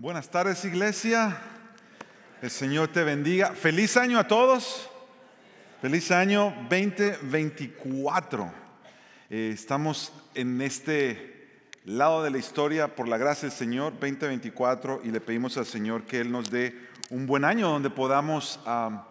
[0.00, 1.36] Buenas tardes iglesia.
[2.40, 3.52] El Señor te bendiga.
[3.52, 4.88] Feliz año a todos.
[5.82, 8.50] Feliz año 2024.
[9.28, 15.10] Eh, estamos en este lado de la historia por la gracia del Señor 2024 y
[15.10, 16.74] le pedimos al Señor que Él nos dé
[17.10, 19.06] un buen año donde podamos ah,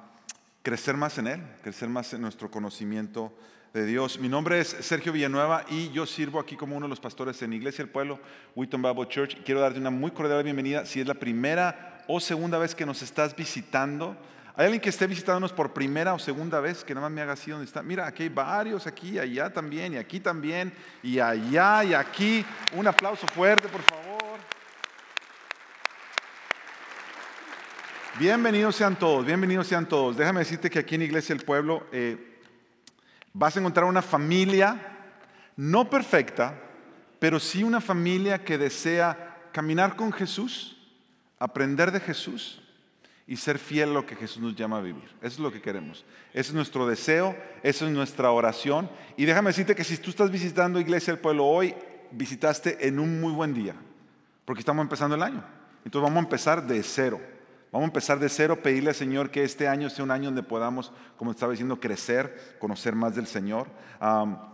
[0.63, 3.31] crecer más en Él, crecer más en nuestro conocimiento
[3.73, 4.19] de Dios.
[4.19, 7.53] Mi nombre es Sergio Villanueva y yo sirvo aquí como uno de los pastores en
[7.53, 8.19] Iglesia del Pueblo,
[8.55, 9.37] Wheaton Bible Church.
[9.43, 13.03] Quiero darte una muy cordial bienvenida si es la primera o segunda vez que nos
[13.03, 14.17] estás visitando.
[14.55, 17.33] ¿Hay alguien que esté visitándonos por primera o segunda vez que nada más me haga
[17.33, 17.83] así donde está?
[17.83, 22.43] Mira, aquí hay varios, aquí, allá también, y aquí también, y allá, y aquí.
[22.73, 24.39] Un aplauso fuerte, por favor.
[28.17, 30.17] Bienvenidos sean todos, bienvenidos sean todos.
[30.17, 32.28] Déjame decirte que aquí en Iglesia del Pueblo eh,
[33.39, 34.77] vas a encontrar una familia
[35.55, 36.59] no perfecta,
[37.19, 40.77] pero sí una familia que desea caminar con Jesús,
[41.39, 42.61] aprender de Jesús
[43.25, 45.05] y ser fiel a lo que Jesús nos llama a vivir.
[45.21, 46.03] Eso es lo que queremos.
[46.33, 48.89] Ese es nuestro deseo, eso es nuestra oración.
[49.15, 51.73] Y déjame decirte que si tú estás visitando Iglesia del Pueblo hoy,
[52.11, 53.75] visitaste en un muy buen día,
[54.43, 55.45] porque estamos empezando el año.
[55.85, 57.21] Entonces vamos a empezar de cero.
[57.71, 60.41] Vamos a empezar de cero, pedirle al Señor que este año sea un año donde
[60.41, 63.67] podamos, como estaba diciendo, crecer, conocer más del Señor.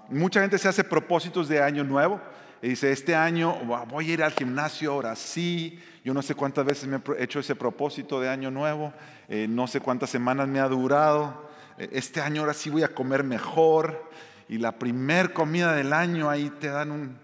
[0.10, 2.20] mucha gente se hace propósitos de año nuevo
[2.62, 3.56] y dice, este año
[3.88, 5.80] voy a ir al gimnasio ahora sí.
[6.04, 8.94] Yo no sé cuántas veces me he hecho ese propósito de año nuevo,
[9.30, 11.50] eh, no sé cuántas semanas me ha durado.
[11.78, 14.10] Eh, este año ahora sí voy a comer mejor.
[14.48, 17.18] Y la primer comida del año ahí te dan un,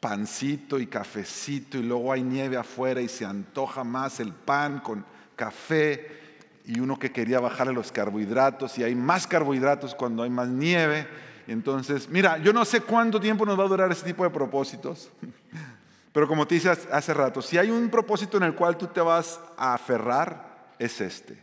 [0.00, 5.04] pancito y cafecito y luego hay nieve afuera y se antoja más el pan con
[5.36, 6.18] café
[6.64, 11.06] y uno que quería bajarle los carbohidratos y hay más carbohidratos cuando hay más nieve.
[11.46, 15.10] Entonces, mira, yo no sé cuánto tiempo nos va a durar ese tipo de propósitos,
[16.12, 19.00] pero como te dije hace rato, si hay un propósito en el cual tú te
[19.00, 21.42] vas a aferrar, es este,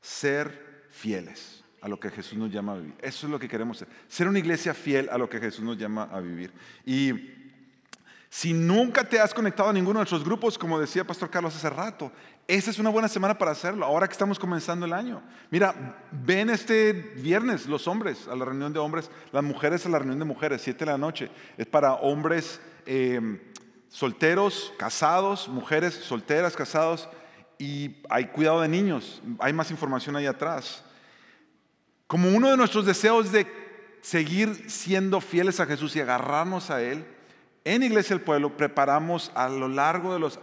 [0.00, 2.94] ser fieles a lo que Jesús nos llama a vivir.
[3.00, 5.76] Eso es lo que queremos ser, ser una iglesia fiel a lo que Jesús nos
[5.76, 6.52] llama a vivir.
[6.84, 7.39] Y
[8.32, 11.68] si nunca te has conectado a ninguno de nuestros grupos, como decía Pastor Carlos hace
[11.68, 12.12] rato,
[12.46, 15.20] esta es una buena semana para hacerlo, ahora que estamos comenzando el año.
[15.50, 15.74] Mira,
[16.12, 20.20] ven este viernes los hombres a la reunión de hombres, las mujeres a la reunión
[20.20, 21.28] de mujeres, 7 de la noche.
[21.58, 23.40] Es para hombres em,
[23.88, 27.08] solteros, casados, mujeres solteras, casados,
[27.58, 29.20] y hay cuidado de niños.
[29.40, 30.84] Hay más información ahí atrás.
[32.06, 33.46] Como uno de nuestros deseos de
[34.02, 37.04] seguir siendo fieles a Jesús y agarrarnos a Él,
[37.64, 40.38] en Iglesia del Pueblo preparamos a lo largo de los,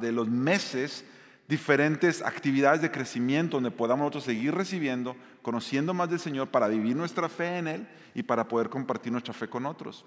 [0.00, 1.04] de los meses
[1.46, 6.96] diferentes actividades de crecimiento donde podamos nosotros seguir recibiendo, conociendo más del Señor para vivir
[6.96, 10.04] nuestra fe en Él y para poder compartir nuestra fe con otros.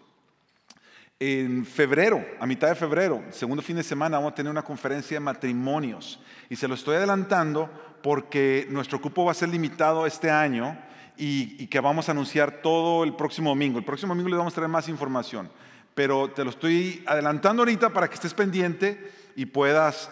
[1.20, 5.16] En febrero, a mitad de febrero, segundo fin de semana, vamos a tener una conferencia
[5.16, 6.20] de matrimonios.
[6.50, 7.70] Y se lo estoy adelantando
[8.04, 10.78] porque nuestro cupo va a ser limitado este año
[11.18, 13.80] y, y que vamos a anunciar todo el próximo domingo.
[13.80, 15.50] El próximo domingo les vamos a traer más información
[15.98, 20.12] pero te lo estoy adelantando ahorita para que estés pendiente y puedas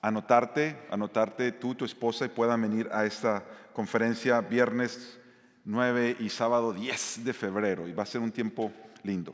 [0.00, 5.20] anotarte, anotarte tú, tu esposa y puedan venir a esta conferencia viernes
[5.64, 8.72] 9 y sábado 10 de febrero y va a ser un tiempo
[9.04, 9.32] lindo.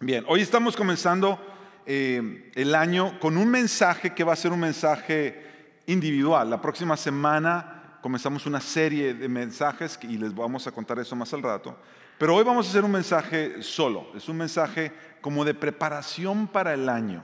[0.00, 1.40] Bien, hoy estamos comenzando
[1.86, 6.50] eh, el año con un mensaje que va a ser un mensaje individual.
[6.50, 11.32] La próxima semana comenzamos una serie de mensajes y les vamos a contar eso más
[11.32, 11.74] al rato.
[12.18, 16.74] Pero hoy vamos a hacer un mensaje solo, es un mensaje como de preparación para
[16.74, 17.22] el año.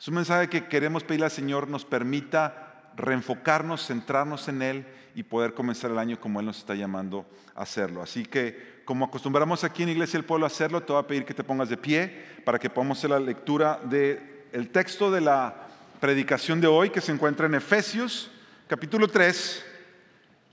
[0.00, 5.22] Es un mensaje que queremos pedirle al Señor nos permita reenfocarnos, centrarnos en Él y
[5.22, 8.02] poder comenzar el año como Él nos está llamando a hacerlo.
[8.02, 11.24] Así que, como acostumbramos aquí en Iglesia del Pueblo a hacerlo, te voy a pedir
[11.24, 15.54] que te pongas de pie para que podamos hacer la lectura del texto de la
[16.00, 18.30] predicación de hoy que se encuentra en Efesios,
[18.66, 19.75] capítulo 3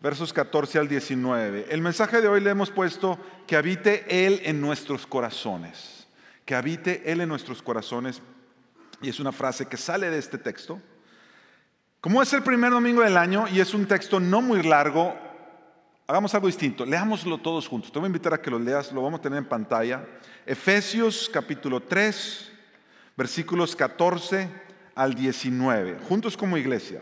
[0.04, 1.68] versos 14 al 19.
[1.70, 6.08] El mensaje de hoy le hemos puesto que habite Él en nuestros corazones,
[6.44, 8.22] que habite Él en nuestros corazones.
[9.02, 10.82] Y es una frase que sale de este texto.
[12.02, 15.16] Como es el primer domingo del año y es un texto no muy largo,
[16.06, 17.90] hagamos algo distinto, leámoslo todos juntos.
[17.90, 20.06] Te voy a invitar a que lo leas, lo vamos a tener en pantalla.
[20.46, 22.52] Efesios capítulo 3,
[23.16, 24.50] versículos 14
[24.96, 27.02] al 19, juntos como iglesia.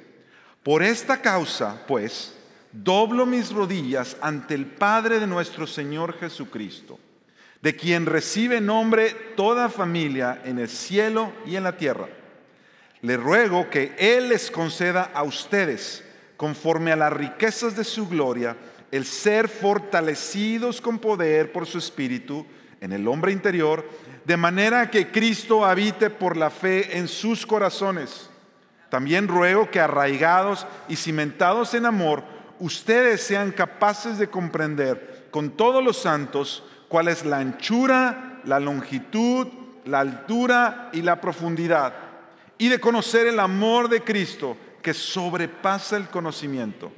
[0.61, 2.37] Por esta causa, pues,
[2.71, 6.99] doblo mis rodillas ante el Padre de nuestro Señor Jesucristo,
[7.61, 12.07] de quien recibe nombre toda familia en el cielo y en la tierra.
[13.01, 16.03] Le ruego que Él les conceda a ustedes,
[16.37, 18.55] conforme a las riquezas de su gloria,
[18.91, 22.45] el ser fortalecidos con poder por su Espíritu
[22.79, 23.87] en el hombre interior,
[24.25, 28.29] de manera que Cristo habite por la fe en sus corazones.
[28.89, 32.23] También ruego que arraigados y cimentados en amor,
[32.61, 39.47] ustedes sean capaces de comprender con todos los santos cuál es la anchura, la longitud,
[39.85, 41.93] la altura y la profundidad,
[42.59, 46.91] y de conocer el amor de Cristo que sobrepasa el conocimiento,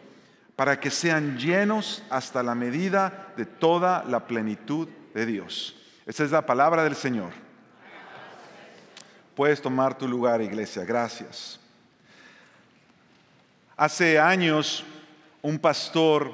[0.58, 5.76] para que sean llenos hasta la medida de toda la plenitud de Dios.
[6.06, 7.32] Esa es la palabra del Señor.
[9.34, 10.84] Puedes tomar tu lugar, iglesia.
[10.84, 11.60] Gracias.
[13.76, 14.86] Hace años,
[15.44, 16.34] un pastor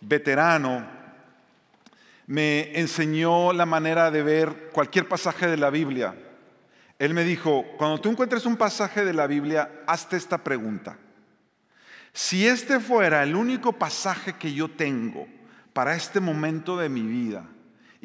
[0.00, 0.86] veterano
[2.26, 6.14] me enseñó la manera de ver cualquier pasaje de la Biblia.
[6.98, 10.96] Él me dijo, cuando tú encuentres un pasaje de la Biblia, hazte esta pregunta.
[12.12, 15.26] Si este fuera el único pasaje que yo tengo
[15.72, 17.44] para este momento de mi vida,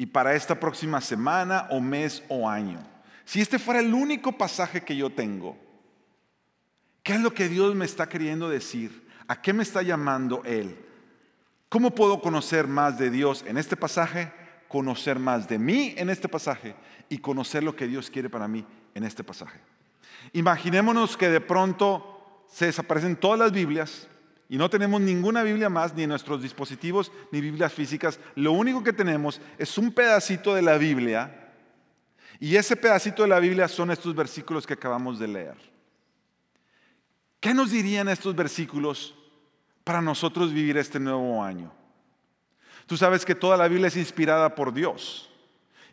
[0.00, 2.82] y para esta próxima semana o mes o año.
[3.26, 5.58] Si este fuera el único pasaje que yo tengo,
[7.02, 8.99] ¿qué es lo que Dios me está queriendo decir?
[9.30, 10.76] ¿A qué me está llamando Él?
[11.68, 14.32] ¿Cómo puedo conocer más de Dios en este pasaje?
[14.66, 16.74] Conocer más de mí en este pasaje
[17.08, 19.60] y conocer lo que Dios quiere para mí en este pasaje.
[20.32, 24.08] Imaginémonos que de pronto se desaparecen todas las Biblias
[24.48, 28.18] y no tenemos ninguna Biblia más, ni nuestros dispositivos, ni Biblias físicas.
[28.34, 31.52] Lo único que tenemos es un pedacito de la Biblia.
[32.40, 35.69] Y ese pedacito de la Biblia son estos versículos que acabamos de leer.
[37.40, 39.14] ¿Qué nos dirían estos versículos
[39.82, 41.72] para nosotros vivir este nuevo año?
[42.86, 45.30] Tú sabes que toda la Biblia es inspirada por Dios.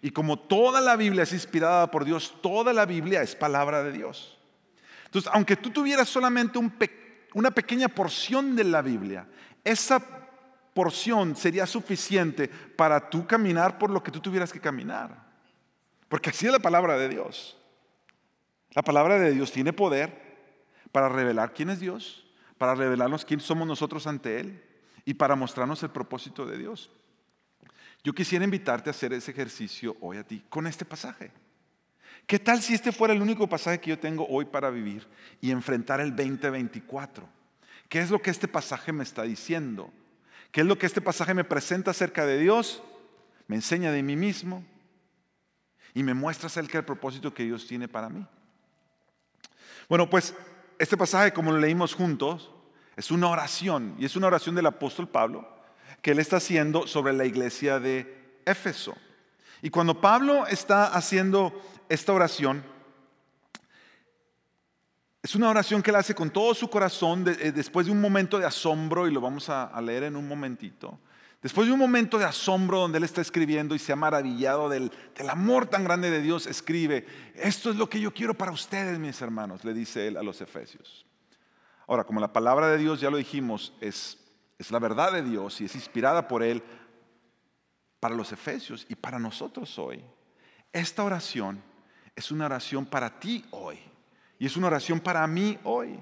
[0.02, 3.94] Y como toda la Biblia es inspirada por Dios, toda la Biblia es palabra de
[3.94, 4.38] Dios.
[5.06, 6.60] Entonces, aunque tú tuvieras solamente
[7.34, 9.26] una pequeña porción de la Biblia,
[9.64, 10.02] esa
[10.74, 15.26] porción sería suficiente para tú caminar por lo que tú tuvieras que caminar.
[16.10, 17.58] Porque así es la palabra de Dios.
[18.72, 20.27] La palabra de Dios tiene poder
[20.92, 22.26] para revelar quién es Dios,
[22.58, 24.64] para revelarnos quién somos nosotros ante Él
[25.06, 26.92] y para mostrarnos el propósito de Dios.
[28.04, 31.32] Yo quisiera invitarte a hacer ese ejercicio hoy a ti con este pasaje.
[32.26, 35.08] ¿Qué tal si este fuera el único pasaje que yo tengo hoy para vivir
[35.40, 37.28] y enfrentar el 2024?
[37.90, 39.92] ¿Qué es lo que este pasaje me está diciendo?
[40.52, 42.84] ¿Qué es lo que este pasaje me presenta acerca de Dios?
[43.48, 44.66] Me enseña de mí mismo
[45.94, 48.26] y me muestra acerca del propósito que Dios tiene para mí.
[49.88, 50.36] Bueno, pues
[50.80, 52.52] este pasaje, como lo leímos juntos,
[52.96, 55.48] es una oración y es una oración del apóstol Pablo
[56.02, 58.96] que él está haciendo sobre la iglesia de Éfeso.
[59.62, 62.64] Y cuando Pablo está haciendo esta oración,
[65.22, 68.40] es una oración que él hace con todo su corazón eh, después de un momento
[68.40, 71.00] de asombro, y lo vamos a, leer en un momentito.
[71.42, 74.92] Después de un momento de asombro donde él está escribiendo y se ha maravillado del,
[75.30, 77.06] amor tan grande de Dios, escribe,
[77.36, 80.42] esto es lo que yo quiero para ustedes, mis hermanos, le dice él a los
[80.42, 81.06] efesios.
[81.88, 84.18] Ahora, como la palabra de Dios, ya lo dijimos, es
[84.70, 86.64] la verdad de Dios y es inspirada por él
[88.00, 90.04] para los efesios y para nosotros hoy.
[90.74, 91.62] Esta oración
[92.16, 93.80] es una oración para ti hoy.
[94.40, 96.00] Y es una oración para mí hoy.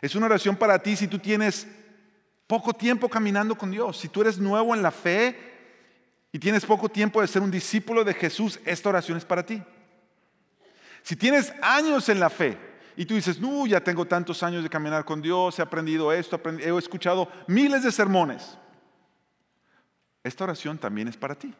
[0.00, 1.66] Es una oración para ti si tú tienes
[2.46, 3.98] poco tiempo caminando con Dios.
[3.98, 5.52] Si tú eres nuevo en la fe
[6.32, 9.62] y tienes poco tiempo de ser un discípulo de Jesús, esta oración es para ti.
[11.02, 12.58] Si tienes años en la fe
[12.96, 16.40] y tú dices, no, ya tengo tantos años de caminar con Dios, he aprendido esto,
[16.60, 18.56] he escuchado miles de sermones.
[20.22, 21.52] Esta oración también es para ti.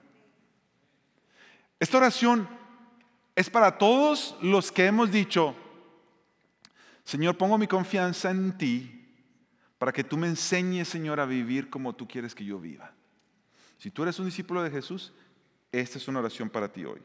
[1.78, 2.48] Esta oración
[3.34, 5.54] es para todos los que hemos dicho,
[7.04, 8.93] Señor, pongo mi confianza en ti
[9.84, 12.90] para que tú me enseñes, Señor, a vivir como tú quieres que yo viva.
[13.76, 15.12] Si tú eres un discípulo de Jesús,
[15.70, 17.02] esta es una oración para ti hoy.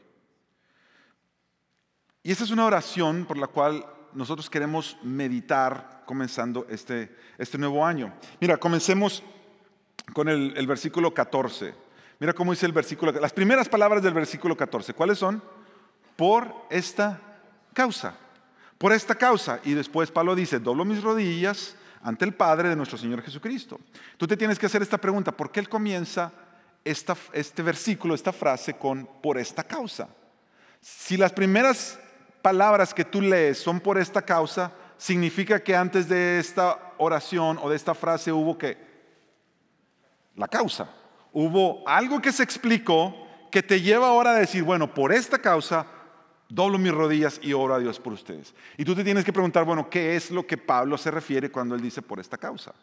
[2.22, 3.84] Y esta es una oración por la cual
[4.14, 8.14] nosotros queremos meditar comenzando este, este nuevo año.
[8.40, 9.22] Mira, comencemos
[10.14, 11.74] con el, el versículo 14.
[12.18, 14.94] Mira cómo dice el versículo, las primeras palabras del versículo 14.
[14.94, 15.42] ¿Cuáles son?
[16.16, 17.20] por esta
[17.74, 18.14] causa,
[18.78, 19.60] por esta causa.
[19.64, 23.78] Y después Pablo dice, doblo mis rodillas ante el Padre de nuestro Señor Jesucristo.
[24.16, 26.32] Tú te tienes que hacer esta pregunta, ¿por qué él comienza
[26.84, 30.08] este versículo, esta frase con por esta causa?
[30.80, 31.98] Si las primeras
[32.42, 37.68] palabras que tú lees son por esta causa, significa que antes de esta oración o
[37.68, 38.78] de esta frase hubo que
[40.36, 40.90] la causa.
[41.32, 43.14] Hubo algo que se explicó
[43.50, 45.86] que te lleva ahora a decir, bueno, por esta causa
[46.50, 48.54] doblo mis rodillas y oro a Dios por ustedes.
[48.76, 51.74] Y tú te tienes que preguntar, bueno, ¿qué es lo que Pablo se refiere cuando
[51.74, 52.74] él dice por esta causa?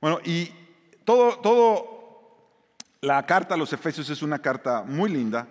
[0.00, 0.50] Bueno, y
[1.04, 1.92] todo, todo
[3.00, 5.46] La carta a los Efesios es una carta muy linda,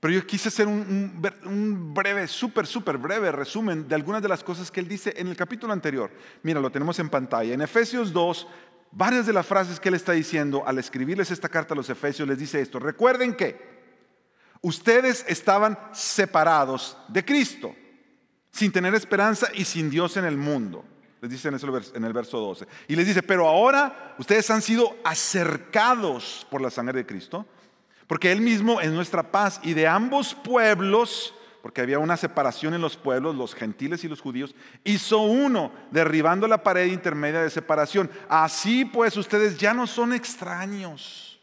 [0.00, 4.70] pero yo quise hacer un, breve, súper, súper breve resumen de algunas de las cosas
[4.70, 6.10] que él dice en el capítulo anterior.
[6.42, 7.52] Mira, lo tenemos en pantalla.
[7.52, 8.48] En Efesios 2,
[8.92, 12.26] varias de las frases que él está diciendo al escribirles esta carta a los Efesios,
[12.26, 12.78] les dice esto.
[12.78, 13.79] Recuerden que
[14.60, 17.74] ustedes estaban separados de Cristo,
[18.50, 20.84] sin tener esperanza y sin Dios en el mundo.
[21.20, 22.66] Les dice en el verso 12.
[22.88, 27.46] Y les dice, pero ahora ustedes han sido acercados por la sangre de Cristo
[28.10, 32.80] porque Él mismo es nuestra paz y de ambos pueblos, porque había una separación en
[32.80, 34.52] los pueblos, los gentiles y los judíos,
[34.82, 38.10] hizo uno, derribando la pared intermedia de separación.
[38.28, 41.38] Así pues ustedes ya no son extraños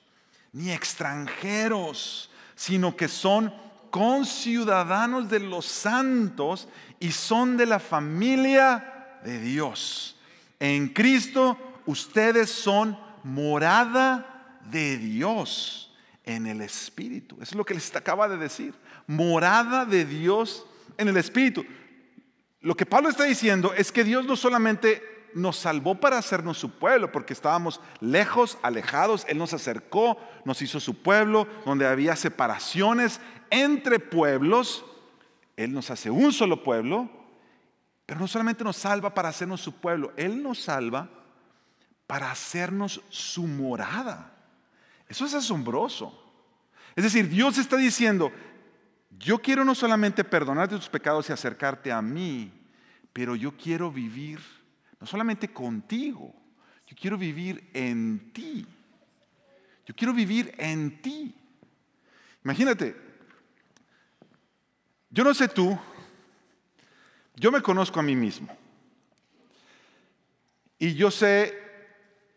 [0.51, 3.53] ni extranjeros, sino que son
[3.91, 6.67] conciudadanos de los santos
[6.99, 10.17] y son de la familia de Dios.
[10.59, 15.95] En Cristo ustedes son morada de Dios
[16.25, 17.35] en el Espíritu.
[17.35, 18.73] Eso es lo que les acaba de decir.
[19.05, 20.65] Morada de Dios
[20.97, 21.63] en el Espíritu.
[22.61, 26.71] Lo que Pablo está diciendo es que Dios no solamente nos salvó para hacernos su
[26.71, 33.21] pueblo, porque estábamos lejos, alejados, Él nos acercó, nos hizo su pueblo, donde había separaciones
[33.49, 34.85] entre pueblos,
[35.55, 37.09] Él nos hace un solo pueblo,
[38.05, 41.09] pero no solamente nos salva para hacernos su pueblo, Él nos salva
[42.07, 44.33] para hacernos su morada.
[45.07, 46.23] Eso es asombroso.
[46.95, 48.31] Es decir, Dios está diciendo,
[49.11, 52.51] yo quiero no solamente perdonarte tus pecados y acercarte a mí,
[53.13, 54.39] pero yo quiero vivir
[54.99, 56.33] no solamente contigo,
[56.85, 58.65] yo quiero vivir en ti.
[59.85, 61.33] Yo quiero vivir en ti.
[62.43, 62.95] Imagínate,
[65.09, 65.77] yo no sé tú,
[67.35, 68.55] yo me conozco a mí mismo.
[70.79, 71.67] Y yo sé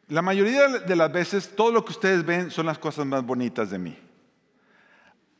[0.08, 3.70] la mayoría de las veces todo lo que ustedes ven son las cosas más bonitas
[3.70, 3.96] de mí.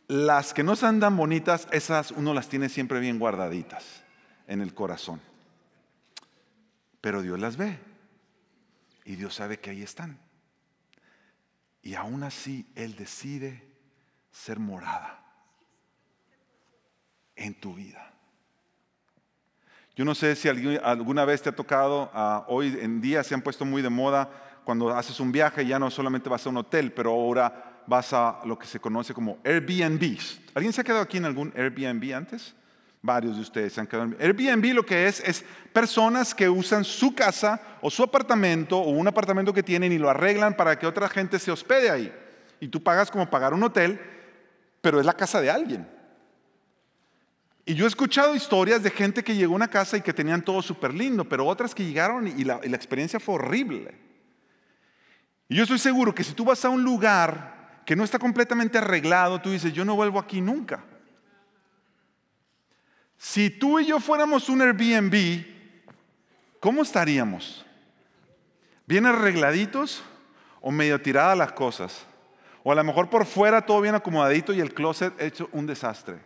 [0.07, 4.03] Las que no son tan bonitas, esas uno las tiene siempre bien guardaditas
[4.47, 5.21] en el corazón.
[7.01, 7.79] Pero Dios las ve
[9.05, 10.19] y Dios sabe que ahí están.
[11.83, 13.67] Y aún así Él decide
[14.31, 15.25] ser morada
[17.37, 18.13] en tu vida.
[19.97, 23.43] Yo no sé si alguna vez te ha tocado, ah, hoy en día se han
[23.43, 24.31] puesto muy de moda
[24.65, 28.41] cuando haces un viaje ya no solamente vas a un hotel, pero ahora vas a
[28.45, 30.19] lo que se conoce como Airbnb.
[30.55, 32.55] ¿Alguien se ha quedado aquí en algún Airbnb antes?
[33.03, 34.11] Varios de ustedes han quedado.
[34.21, 39.09] Airbnb lo que es es personas que usan su casa o su apartamento o un
[39.09, 42.13] apartamento que tienen y lo arreglan para que otra gente se hospede ahí.
[42.61, 43.99] Y tú pagas como pagar un hotel,
[44.83, 45.89] pero es la casa de alguien.
[47.65, 50.43] Y yo he escuchado historias de gente que llegó a una casa y que tenían
[50.43, 53.97] todo súper lindo, pero otras que llegaron y la, y la experiencia fue horrible.
[55.49, 58.77] Y yo estoy seguro que si tú vas a un lugar que no está completamente
[58.77, 60.85] arreglado, tú dices, yo no vuelvo aquí nunca.
[63.23, 65.45] Si tú y yo fuéramos un Airbnb,
[66.59, 67.67] ¿cómo estaríamos?
[68.87, 70.03] ¿Bien arregladitos
[70.63, 72.07] o medio tiradas las cosas?
[72.63, 76.19] O a lo mejor por fuera todo bien acomodadito y el closet hecho un desastre.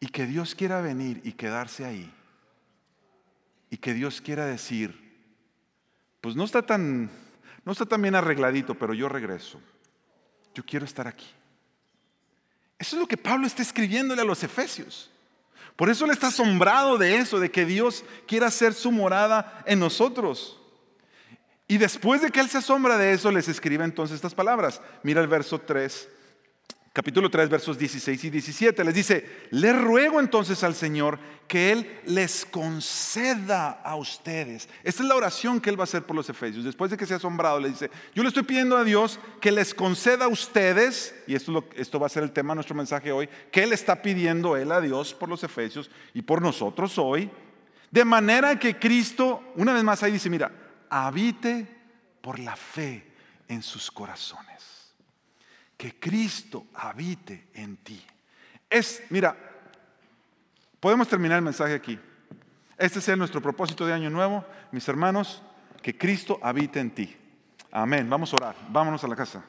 [0.00, 2.10] Y que Dios quiera venir y quedarse ahí.
[3.68, 5.28] Y que Dios quiera decir,
[6.22, 7.10] pues no está tan,
[7.62, 9.60] no está tan bien arregladito, pero yo regreso.
[10.54, 11.26] Yo quiero estar aquí.
[12.78, 15.10] Eso es lo que Pablo está escribiéndole a los efesios.
[15.76, 19.80] Por eso él está asombrado de eso, de que Dios quiera hacer su morada en
[19.80, 20.60] nosotros.
[21.66, 24.80] Y después de que él se asombra de eso, les escribe entonces estas palabras.
[25.02, 26.08] Mira el verso 3
[26.94, 28.84] capítulo 3, versos 16 y 17.
[28.84, 34.68] Les dice, le ruego entonces al Señor que Él les conceda a ustedes.
[34.84, 36.64] Esta es la oración que Él va a hacer por los efesios.
[36.64, 39.50] Después de que se ha asombrado, le dice, yo le estoy pidiendo a Dios que
[39.50, 43.10] les conceda a ustedes, y esto, esto va a ser el tema de nuestro mensaje
[43.10, 47.28] hoy, que Él está pidiendo Él a Dios por los efesios y por nosotros hoy,
[47.90, 50.52] de manera que Cristo, una vez más ahí dice, mira,
[50.88, 51.66] habite
[52.20, 53.04] por la fe
[53.48, 54.73] en sus corazones
[55.84, 58.02] que Cristo habite en ti.
[58.70, 59.36] Es, mira,
[60.80, 62.00] podemos terminar el mensaje aquí.
[62.78, 65.42] Este es nuestro propósito de año nuevo, mis hermanos,
[65.82, 67.14] que Cristo habite en ti.
[67.70, 68.08] Amén.
[68.08, 68.56] Vamos a orar.
[68.70, 69.44] Vámonos a la casa.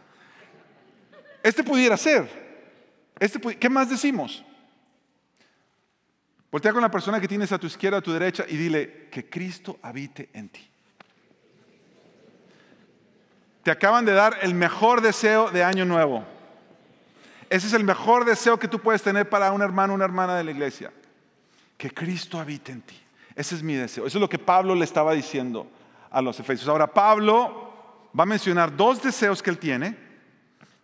[1.42, 2.28] Este pudiera ser.
[3.18, 4.44] Este, ¿Qué más decimos?
[6.52, 9.30] Voltea con la persona que tienes a tu izquierda, a tu derecha y dile que
[9.30, 10.70] Cristo habite en ti.
[13.66, 16.24] Te acaban de dar el mejor deseo de año nuevo.
[17.50, 20.44] Ese es el mejor deseo que tú puedes tener para un hermano una hermana de
[20.44, 20.94] la iglesia.
[21.76, 22.96] Que Cristo habite en ti.
[23.34, 24.06] Ese es mi deseo.
[24.06, 25.68] Eso es lo que Pablo le estaba diciendo
[26.12, 26.70] a los efesios.
[26.70, 27.74] Ahora, Pablo
[28.16, 29.98] va a mencionar dos deseos que él tiene,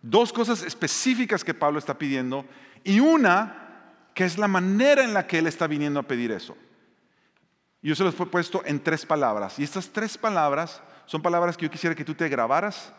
[0.02, 2.44] dos cosas específicas que Pablo está pidiendo
[2.82, 6.56] y una que es la manera en la que él está viniendo a pedir eso.
[7.80, 9.60] Yo se los he puesto en tres palabras.
[9.60, 12.92] Y estas tres palabras son palabras que yo quisiera que tú te grabaras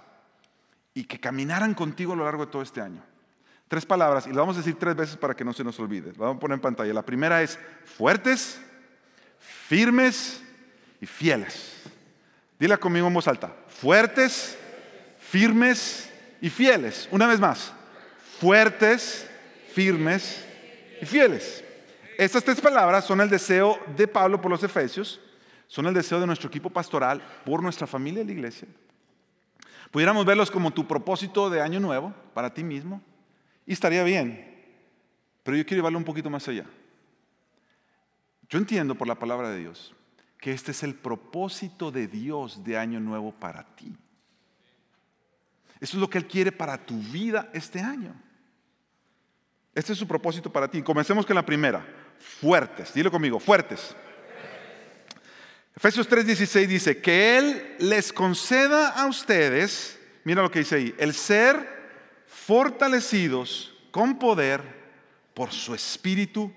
[0.93, 3.03] y que caminaran contigo a lo largo de todo este año.
[3.67, 6.09] Tres palabras, y las vamos a decir tres veces para que no se nos olvide.
[6.09, 6.93] Las vamos a poner en pantalla.
[6.93, 8.61] La primera es fuertes,
[9.39, 10.43] firmes
[11.01, 11.81] y fieles.
[12.59, 13.51] Dile conmigo en voz alta.
[13.67, 14.57] Fuertes,
[15.19, 17.07] firmes y fieles.
[17.11, 17.73] Una vez más.
[18.39, 19.27] Fuertes,
[19.73, 20.45] firmes
[21.01, 21.63] y fieles.
[22.17, 25.19] Estas tres palabras son el deseo de Pablo por los Efesios,
[25.73, 28.67] son el deseo de nuestro equipo pastoral por nuestra familia de la iglesia.
[29.89, 33.01] Pudiéramos verlos como tu propósito de año nuevo para ti mismo
[33.65, 34.55] y estaría bien,
[35.41, 36.65] pero yo quiero llevarlo un poquito más allá.
[38.49, 39.95] Yo entiendo por la palabra de Dios
[40.37, 43.97] que este es el propósito de Dios de año nuevo para ti.
[45.79, 48.13] Eso es lo que Él quiere para tu vida este año.
[49.73, 50.83] Este es su propósito para ti.
[50.83, 51.83] Comencemos con la primera.
[52.19, 52.93] Fuertes.
[52.93, 53.95] Dilo conmigo, fuertes.
[55.75, 61.13] Efesios 3:16 dice, que Él les conceda a ustedes, mira lo que dice ahí, el
[61.13, 61.67] ser
[62.27, 64.61] fortalecidos con poder
[65.33, 66.51] por su espíritu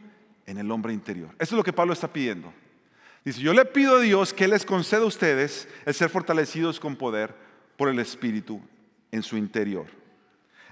[0.44, 1.30] en el hombre interior.
[1.38, 2.52] Eso es lo que Pablo está pidiendo.
[3.24, 6.94] Dice, yo le pido a Dios que les conceda a ustedes el ser fortalecidos con
[6.94, 7.34] poder
[7.76, 8.60] por el espíritu
[9.10, 9.86] en su interior.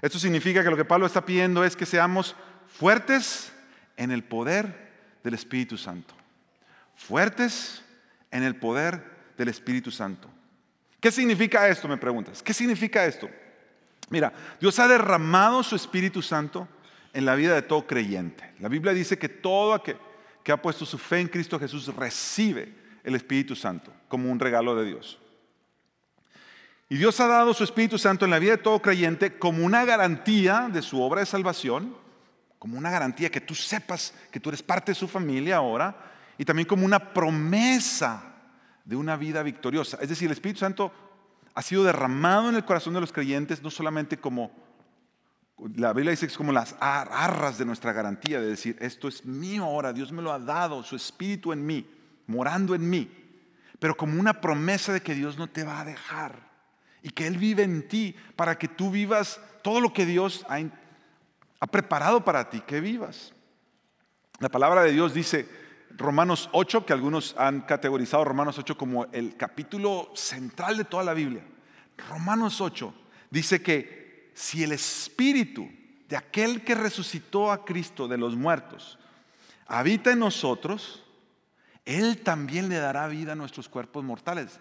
[0.01, 2.35] Esto significa que lo que Pablo está pidiendo es que seamos
[2.67, 3.51] fuertes
[3.97, 4.91] en el poder
[5.23, 6.13] del Espíritu Santo.
[6.95, 7.83] Fuertes
[8.35, 9.01] en el poder
[9.37, 10.29] del Espíritu Santo.
[10.99, 11.87] ¿Qué significa esto?
[11.87, 12.43] Me preguntas.
[12.43, 13.29] ¿Qué significa esto?
[14.09, 16.67] Mira, Dios ha derramado su Espíritu Santo
[17.13, 18.53] en la vida de todo creyente.
[18.59, 19.95] La Biblia dice que todo aquel
[20.43, 22.75] que ha puesto su fe en Cristo Jesús recibe
[23.05, 25.17] el Espíritu Santo como un regalo de Dios.
[26.89, 29.85] Y Dios ha dado su Espíritu Santo en la vida de todo creyente como una
[29.85, 31.95] garantía de su obra de salvación,
[32.59, 36.45] como una garantía que tú sepas que tú eres parte de su familia ahora, y
[36.45, 38.35] también como una promesa
[38.83, 39.97] de una vida victoriosa.
[40.01, 40.91] Es decir, el Espíritu Santo
[41.53, 44.51] ha sido derramado en el corazón de los creyentes, no solamente como,
[45.75, 49.25] la Biblia dice que es como las arras de nuestra garantía, de decir, esto es
[49.25, 51.89] mío ahora, Dios me lo ha dado, su Espíritu en mí,
[52.27, 53.09] morando en mí,
[53.79, 56.35] pero como una promesa de que Dios no te va a dejar
[57.01, 60.59] y que Él vive en ti para que tú vivas todo lo que Dios ha,
[61.59, 63.33] ha preparado para ti, que vivas.
[64.39, 65.47] La palabra de Dios dice,
[65.97, 71.13] Romanos 8, que algunos han categorizado Romanos 8 como el capítulo central de toda la
[71.13, 71.43] Biblia.
[72.09, 72.93] Romanos 8
[73.29, 75.69] dice que si el espíritu
[76.09, 78.99] de aquel que resucitó a Cristo de los muertos
[79.67, 81.03] habita en nosotros,
[81.85, 84.59] Él también le dará vida a nuestros cuerpos mortales.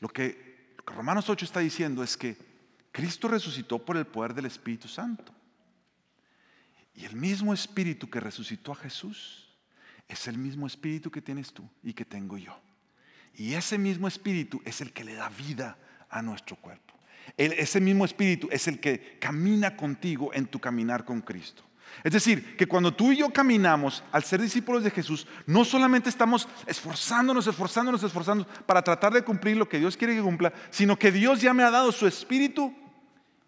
[0.00, 2.36] Lo que Romanos 8 está diciendo es que
[2.90, 5.32] Cristo resucitó por el poder del Espíritu Santo.
[6.94, 9.47] Y el mismo Espíritu que resucitó a Jesús
[10.08, 12.58] es el mismo Espíritu que tienes tú y que tengo yo.
[13.34, 15.76] Y ese mismo Espíritu es el que le da vida
[16.10, 16.94] a nuestro cuerpo.
[17.36, 21.62] ese mismo Espíritu es el que camina contigo en tu caminar con Cristo.
[22.04, 26.08] Es decir, que cuando tú y yo caminamos al ser discípulos de Jesús, no solamente
[26.08, 30.98] estamos esforzándonos, esforzándonos, esforzándonos para tratar de cumplir lo que Dios quiere que cumpla, sino
[30.98, 32.72] que Dios ya me ha dado su espíritu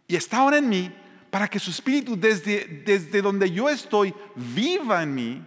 [0.08, 0.92] y está ahora en mí
[1.30, 5.44] para que su espíritu desde, desde donde yo estoy viva en mí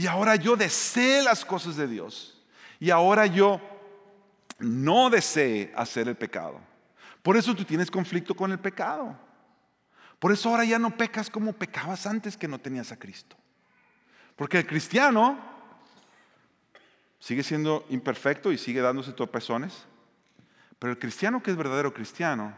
[0.00, 2.42] y ahora yo desee las cosas de Dios
[2.78, 3.60] y ahora yo
[4.58, 6.58] no desee hacer el pecado.
[7.22, 9.14] Por eso tú tienes conflicto con el pecado.
[10.18, 13.36] Por eso ahora ya no pecas como pecabas antes que no tenías a Cristo.
[14.36, 15.38] Porque el cristiano
[17.18, 19.84] sigue siendo imperfecto y sigue dándose tropezones.
[20.78, 22.56] Pero el cristiano que es verdadero cristiano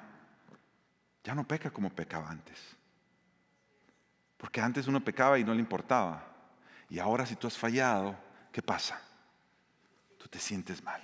[1.24, 2.60] ya no peca como pecaba antes.
[4.36, 6.28] Porque antes uno pecaba y no le importaba.
[6.92, 8.14] Y ahora si tú has fallado,
[8.52, 9.00] ¿qué pasa?
[10.18, 11.00] Tú te sientes mal.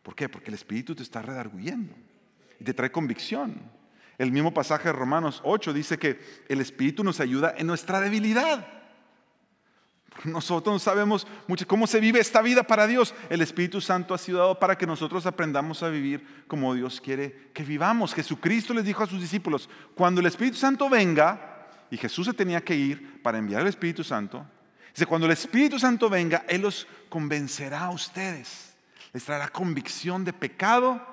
[0.00, 0.28] ¿Por qué?
[0.28, 1.92] Porque el Espíritu te está redarguyendo
[2.60, 3.60] y te trae convicción.
[4.16, 8.64] El mismo pasaje de Romanos 8 dice que el Espíritu nos ayuda en nuestra debilidad.
[10.22, 13.12] Nosotros no sabemos mucho cómo se vive esta vida para Dios.
[13.28, 17.50] El Espíritu Santo ha sido dado para que nosotros aprendamos a vivir como Dios quiere
[17.52, 18.14] que vivamos.
[18.14, 22.60] Jesucristo les dijo a sus discípulos, cuando el Espíritu Santo venga, y Jesús se tenía
[22.60, 24.46] que ir para enviar el Espíritu Santo,
[24.94, 28.74] dice, cuando el Espíritu Santo venga, Él los convencerá a ustedes.
[29.12, 31.04] Les traerá convicción de pecado,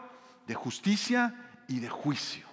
[0.48, 1.36] de justicia
[1.68, 2.52] y de juicio.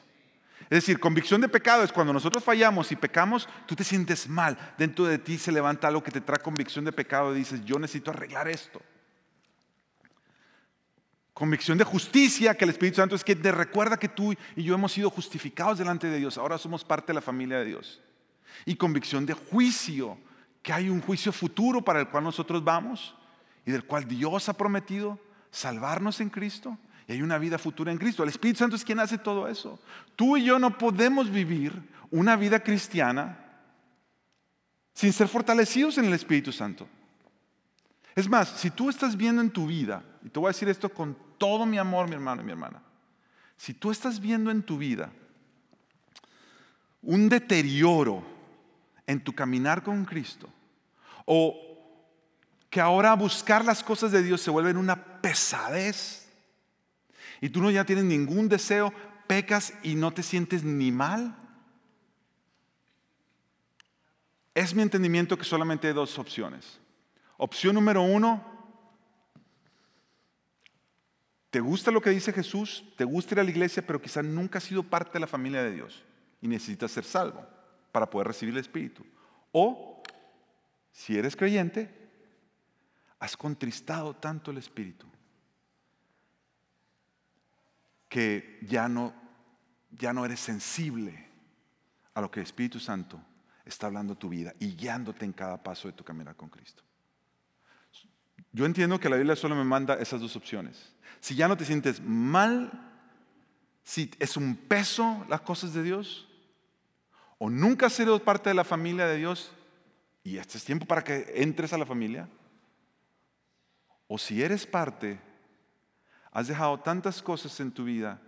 [0.70, 4.58] Es decir, convicción de pecado es cuando nosotros fallamos y pecamos, tú te sientes mal.
[4.76, 7.78] Dentro de ti se levanta algo que te trae convicción de pecado y dices, yo
[7.78, 8.82] necesito arreglar esto.
[11.32, 14.74] Convicción de justicia, que el Espíritu Santo es que te recuerda que tú y yo
[14.74, 18.02] hemos sido justificados delante de Dios, ahora somos parte de la familia de Dios.
[18.66, 20.18] Y convicción de juicio,
[20.62, 23.14] que hay un juicio futuro para el cual nosotros vamos
[23.64, 25.18] y del cual Dios ha prometido
[25.50, 26.76] salvarnos en Cristo.
[27.06, 28.22] Y hay una vida futura en Cristo.
[28.22, 29.80] El Espíritu Santo es quien hace todo eso.
[30.14, 31.72] Tú y yo no podemos vivir
[32.10, 33.38] una vida cristiana
[34.92, 36.88] sin ser fortalecidos en el Espíritu Santo.
[38.14, 40.88] Es más, si tú estás viendo en tu vida, y te voy a decir esto
[40.88, 42.82] con todo mi amor, mi hermano y mi hermana,
[43.56, 45.10] si tú estás viendo en tu vida
[47.02, 48.24] un deterioro
[49.08, 50.48] en tu caminar con Cristo,
[51.24, 51.56] o
[52.68, 56.28] que ahora buscar las cosas de Dios se vuelve una pesadez,
[57.40, 58.92] y tú no ya tienes ningún deseo,
[59.26, 61.34] pecas y no te sientes ni mal,
[64.54, 66.78] es mi entendimiento que solamente hay dos opciones.
[67.38, 68.44] Opción número uno,
[71.48, 72.84] ¿te gusta lo que dice Jesús?
[72.98, 75.62] ¿Te gusta ir a la iglesia, pero quizá nunca has sido parte de la familia
[75.62, 76.02] de Dios
[76.42, 77.57] y necesitas ser salvo
[77.98, 79.04] para poder recibir el Espíritu?
[79.50, 80.04] O,
[80.92, 81.92] si eres creyente,
[83.18, 85.04] has contristado tanto el Espíritu
[88.08, 89.12] que ya no,
[89.90, 91.26] ya no eres sensible
[92.14, 93.20] a lo que el Espíritu Santo
[93.64, 96.84] está hablando tu vida y guiándote en cada paso de tu caminar con Cristo.
[98.52, 100.94] Yo entiendo que la Biblia solo me manda esas dos opciones.
[101.18, 102.70] Si ya no te sientes mal,
[103.82, 106.27] si es un peso las cosas de Dios,
[107.38, 109.52] o nunca has sido parte de la familia de Dios,
[110.22, 112.28] y este es tiempo para que entres a la familia,
[114.08, 115.20] o si eres parte,
[116.32, 118.20] has dejado tantas cosas en tu vida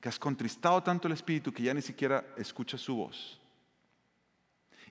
[0.00, 3.40] que has contristado tanto el Espíritu que ya ni siquiera escuchas su voz.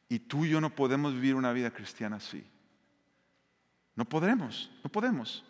[0.08, 2.45] Y tú y yo no podemos vivir una vida cristiana así.
[3.95, 5.43] No podremos, no podemos.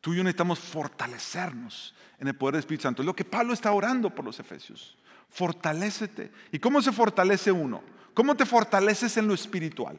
[0.00, 3.02] Tú y yo necesitamos fortalecernos en el poder del Espíritu Santo.
[3.02, 4.97] Es lo que Pablo está orando por los Efesios.
[5.30, 6.30] Fortalécete.
[6.52, 7.82] ¿Y cómo se fortalece uno?
[8.14, 9.98] ¿Cómo te fortaleces en lo espiritual?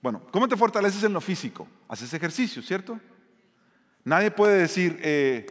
[0.00, 1.66] Bueno, ¿cómo te fortaleces en lo físico?
[1.88, 3.00] Haces ejercicio, ¿cierto?
[4.04, 5.46] Nadie puede decir eh,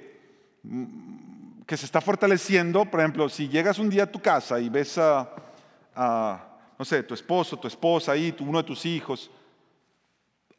[1.65, 2.85] que se está fortaleciendo.
[2.85, 7.13] Por ejemplo, si llegas un día a tu casa y ves a, no sé, tu
[7.13, 9.31] esposo, tu esposa ahí, uno de tus hijos,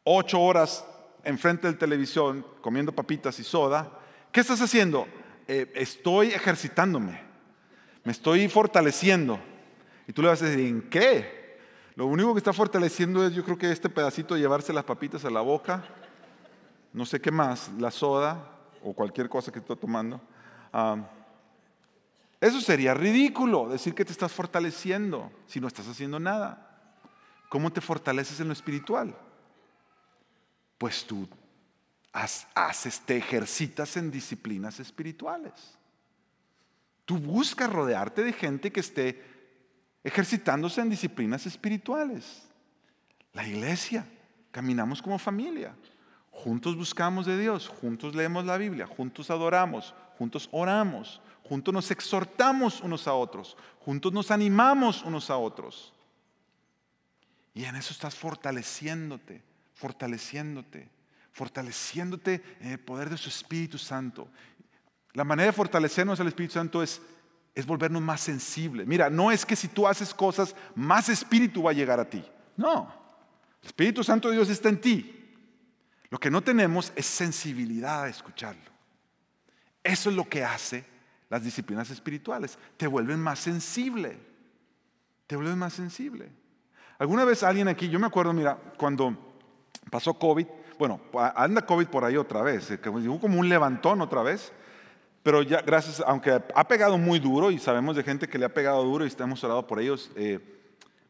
[0.03, 0.85] ocho horas
[1.23, 3.89] enfrente del televisión comiendo papitas y soda,
[4.31, 5.07] ¿qué estás haciendo?
[5.47, 7.19] Eh, estoy ejercitándome,
[8.05, 9.37] me estoy fortaleciendo.
[10.07, 11.59] Y tú le vas a decir, ¿en qué?
[11.95, 15.25] Lo único que está fortaleciendo es, yo creo que este pedacito de llevarse las papitas
[15.25, 15.83] a la boca,
[16.93, 20.21] no sé qué más, la soda o cualquier cosa que esté tomando.
[22.39, 26.61] eso sería ridículo, decir que te estás fortaleciendo si no estás haciendo nada.
[27.49, 29.13] ¿Cómo te fortaleces en lo espiritual?
[30.77, 31.27] pues tú
[32.13, 35.77] haces, te ejercitas en disciplinas espirituales.
[37.05, 39.23] Tú buscas rodearte de gente que esté
[40.03, 42.43] ejercitándose en disciplinas espirituales.
[43.33, 44.07] La iglesia,
[44.51, 45.75] caminamos como familia.
[46.31, 52.81] Juntos buscamos de Dios, juntos leemos la Biblia, juntos adoramos, juntos oramos, juntos nos exhortamos
[52.81, 55.93] unos a otros, juntos nos animamos unos a otros.
[57.53, 59.43] Y en eso estás fortaleciéndote
[59.75, 60.89] fortaleciéndote,
[61.31, 64.29] fortaleciéndote en el poder de su Espíritu Santo.
[65.15, 67.01] La manera de fortalecernos al Espíritu Santo es,
[67.55, 68.85] es volvernos más sensibles.
[68.85, 72.23] Mira, no es que si tú haces cosas, más Espíritu va a llegar a ti.
[72.57, 72.93] No,
[73.61, 75.11] el Espíritu Santo de Dios está en ti.
[76.09, 78.71] Lo que no tenemos es sensibilidad a escucharlo.
[79.83, 80.85] Eso es lo que hace
[81.29, 82.59] las disciplinas espirituales.
[82.75, 84.19] Te vuelven más sensible.
[85.27, 86.29] Te vuelven más sensible.
[86.99, 89.17] Alguna vez alguien aquí, yo me acuerdo, mira, cuando
[89.89, 90.45] pasó COVID,
[90.77, 90.99] bueno,
[91.35, 94.51] anda COVID por ahí otra vez, eh, como un levantón otra vez,
[95.25, 98.53] pero ya gracias, aunque ha pegado muy duro y sabemos de gente que le ha
[98.53, 100.39] pegado duro y estamos orado por ellos, eh,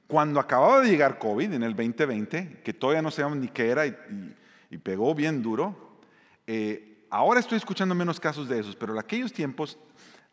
[0.07, 3.85] cuando acababa de llegar COVID en el 2020, que todavía no sabíamos ni qué era
[3.85, 5.99] y, pegó bien duro,
[6.47, 9.77] eh, ahora estoy escuchando menos casos de esos, pero en aquellos tiempos,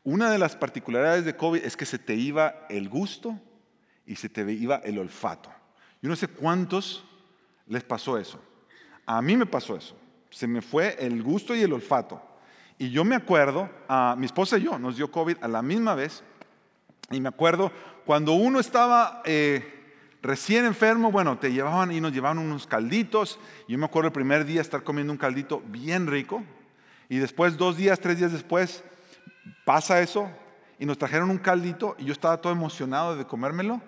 [0.04, 3.36] una de las particularidades de COVID es que se te iba el gusto
[4.06, 5.50] y se te iba el olfato.
[6.00, 7.04] Yo no sé cuántos
[7.66, 8.40] les pasó eso.
[9.06, 9.96] A mí me pasó eso.
[10.30, 12.28] Se me fue el gusto y el olfato.
[12.82, 15.94] Y yo me acuerdo, a mi esposa y yo nos dio COVID a la misma
[15.94, 16.24] vez.
[17.12, 17.70] Y me acuerdo
[18.04, 23.38] cuando uno estaba eh, recién enfermo, bueno, te llevaban y nos llevaban unos calditos.
[23.68, 26.42] Yo me acuerdo el primer día estar comiendo un caldito bien rico.
[27.08, 28.82] Y después, dos días, tres días después,
[29.64, 30.28] pasa eso.
[30.80, 33.80] Y nos trajeron un caldito y yo estaba todo emocionado de comérmelo.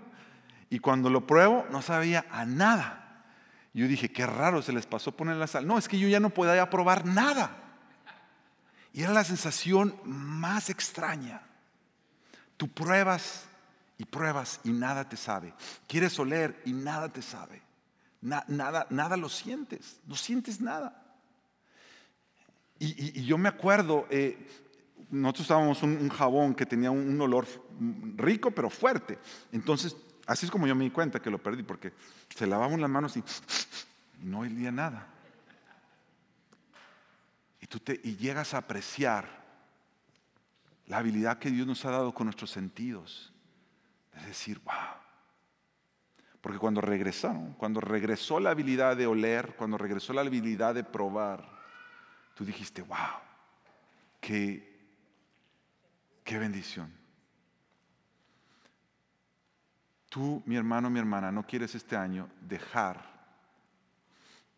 [0.70, 3.24] Y cuando lo pruebo, no sabía a nada.
[3.72, 5.66] Yo dije, qué raro, se les pasó poner la sal.
[5.66, 7.63] No, es que yo ya no podía probar nada.
[8.94, 11.42] Y era la sensación más extraña.
[12.56, 13.44] Tú pruebas
[13.98, 15.52] y pruebas y nada te sabe.
[15.88, 17.60] Quieres oler y nada te sabe.
[18.22, 21.04] nada, nada lo sientes, no sientes nada.
[22.78, 24.48] Y, yo me acuerdo, eh,
[25.10, 27.46] nosotros usábamos un, jabón que tenía un, olor
[28.16, 29.18] rico pero fuerte.
[29.52, 31.92] Entonces, así es como yo me di cuenta que lo perdí, porque
[32.34, 33.24] se lavaban las manos y,
[34.22, 35.13] no olía nada.
[37.64, 39.26] Y tú te, y llegas a apreciar
[40.84, 43.32] la habilidad que Dios nos ha dado con nuestros sentidos.
[44.14, 45.00] Es decir, wow.
[46.42, 51.48] Porque cuando regresaron, cuando regresó la habilidad de oler, cuando regresó la habilidad de probar,
[52.34, 52.98] tú dijiste, wow,
[54.20, 54.92] qué,
[56.22, 56.92] qué bendición.
[60.10, 63.02] Tú, mi hermano, mi hermana, no quieres este año dejar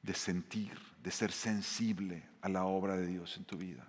[0.02, 3.86] de sentir, de ser sensible a la obra de Dios en tu vida.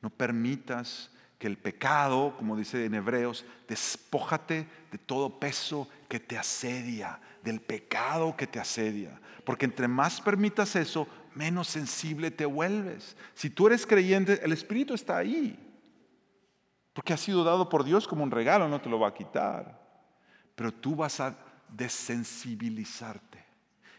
[0.00, 6.38] No permitas que el pecado, como dice en Hebreos, despójate de todo peso que te
[6.38, 9.20] asedia, del pecado que te asedia.
[9.44, 13.16] Porque entre más permitas eso, menos sensible te vuelves.
[13.34, 15.58] Si tú eres creyente, el Espíritu está ahí.
[16.92, 19.76] Porque ha sido dado por Dios como un regalo, no te lo va a quitar.
[20.54, 21.36] Pero tú vas a
[21.68, 23.47] desensibilizarte.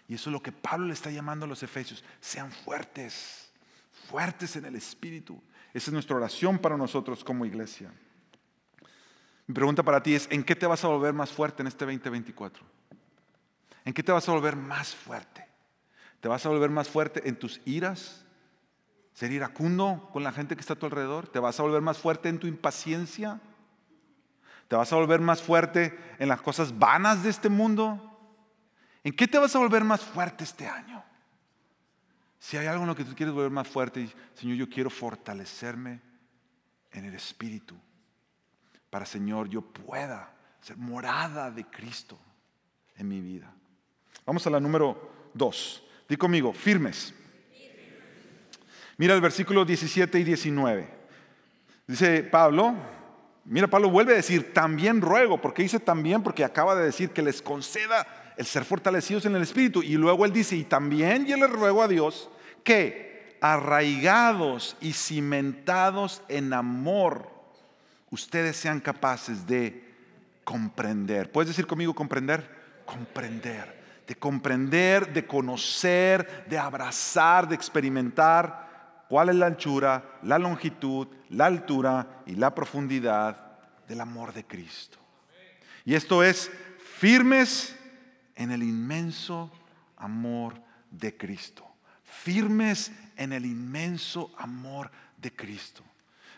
[0.09, 2.03] Y eso es lo que Pablo le está llamando a los efesios.
[2.19, 3.51] Sean fuertes,
[4.09, 5.39] fuertes en el Espíritu.
[5.71, 7.93] Esa es nuestra oración para nosotros como iglesia.
[9.45, 11.85] Mi pregunta para ti es, ¿en qué te vas a volver más fuerte en este
[11.85, 12.63] 2024?
[13.85, 15.47] ¿En qué te vas a volver más fuerte?
[16.19, 18.25] ¿Te vas a volver más fuerte en tus iras?
[19.13, 21.27] ¿Ser iracundo con la gente que está a tu alrededor?
[21.27, 23.39] ¿Te vas a volver más fuerte en tu impaciencia?
[24.67, 28.08] ¿Te vas a volver más fuerte en las cosas vanas de este mundo?
[29.03, 31.03] ¿En qué te vas a volver más fuerte este año?
[32.39, 35.99] Si hay algo en lo que tú quieres volver más fuerte, Señor, yo quiero fortalecerme
[36.91, 37.75] en el Espíritu.
[38.89, 42.19] Para, Señor, yo pueda ser morada de Cristo
[42.95, 43.53] en mi vida.
[44.25, 45.83] Vamos a la número dos.
[46.07, 47.13] Di conmigo, firmes.
[48.97, 50.89] Mira el versículo 17 y 19.
[51.87, 52.75] Dice Pablo,
[53.45, 57.21] mira Pablo vuelve a decir, también ruego, porque dice también, porque acaba de decir que
[57.21, 58.05] les conceda
[58.39, 59.83] el ser fortalecidos en el Espíritu.
[59.83, 62.29] Y luego él dice, y también yo le ruego a Dios
[62.63, 67.29] que arraigados y cimentados en amor,
[68.11, 69.83] ustedes sean capaces de
[70.45, 71.29] comprender.
[71.29, 72.49] ¿Puedes decir conmigo comprender?
[72.85, 73.77] Comprender.
[74.07, 81.47] De comprender, de conocer, de abrazar, de experimentar cuál es la anchura, la longitud, la
[81.47, 84.97] altura y la profundidad del amor de Cristo.
[85.83, 86.49] Y esto es
[86.99, 87.75] firmes
[88.39, 89.51] en el inmenso
[89.97, 90.55] amor
[90.89, 91.65] de Cristo.
[92.03, 95.83] Firmes en el inmenso amor de Cristo.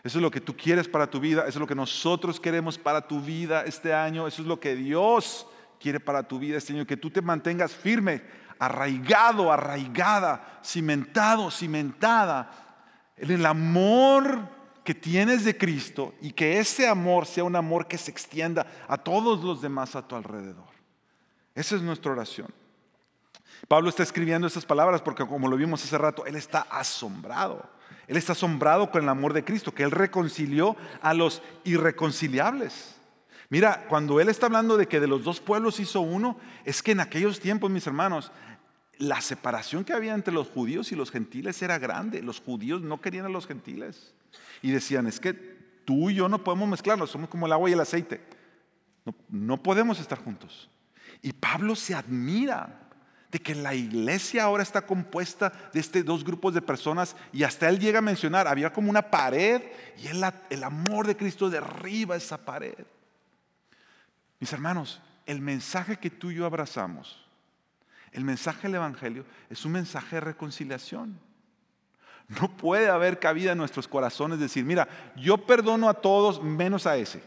[0.02, 2.76] Eso es lo que tú quieres para tu vida, eso es lo que nosotros queremos
[2.76, 5.46] para tu vida este año, eso es lo que Dios
[5.80, 8.22] quiere para tu vida este año, que tú te mantengas firme,
[8.58, 12.50] arraigado, arraigada, cimentado, cimentada
[13.16, 14.48] en el amor
[14.82, 18.98] que tienes de Cristo y que ese amor sea un amor que se extienda a
[18.98, 20.71] todos los demás a tu alrededor.
[21.54, 22.48] Esa es nuestra oración.
[23.68, 27.68] Pablo está escribiendo estas palabras porque como lo vimos hace rato, él está asombrado.
[28.06, 32.96] Él está asombrado con el amor de Cristo, que él reconcilió a los irreconciliables.
[33.48, 36.92] Mira, cuando él está hablando de que de los dos pueblos hizo uno, es que
[36.92, 38.32] en aquellos tiempos, mis hermanos,
[38.98, 42.22] la separación que había entre los judíos y los gentiles era grande.
[42.22, 44.14] Los judíos no querían a los gentiles.
[44.62, 45.32] Y decían, es que
[45.84, 48.20] tú y yo no podemos mezclarnos, somos como el agua y el aceite.
[49.04, 50.70] No, no podemos estar juntos.
[51.22, 52.80] Y Pablo se admira
[53.30, 57.68] de que la iglesia ahora está compuesta de estos dos grupos de personas y hasta
[57.68, 59.62] él llega a mencionar, había como una pared
[59.96, 62.84] y el, el amor de Cristo derriba esa pared.
[64.38, 67.24] Mis hermanos, el mensaje que tú y yo abrazamos,
[68.12, 71.18] el mensaje del Evangelio, es un mensaje de reconciliación.
[72.28, 76.96] No puede haber cabida en nuestros corazones decir, mira, yo perdono a todos menos a
[76.96, 77.22] ese.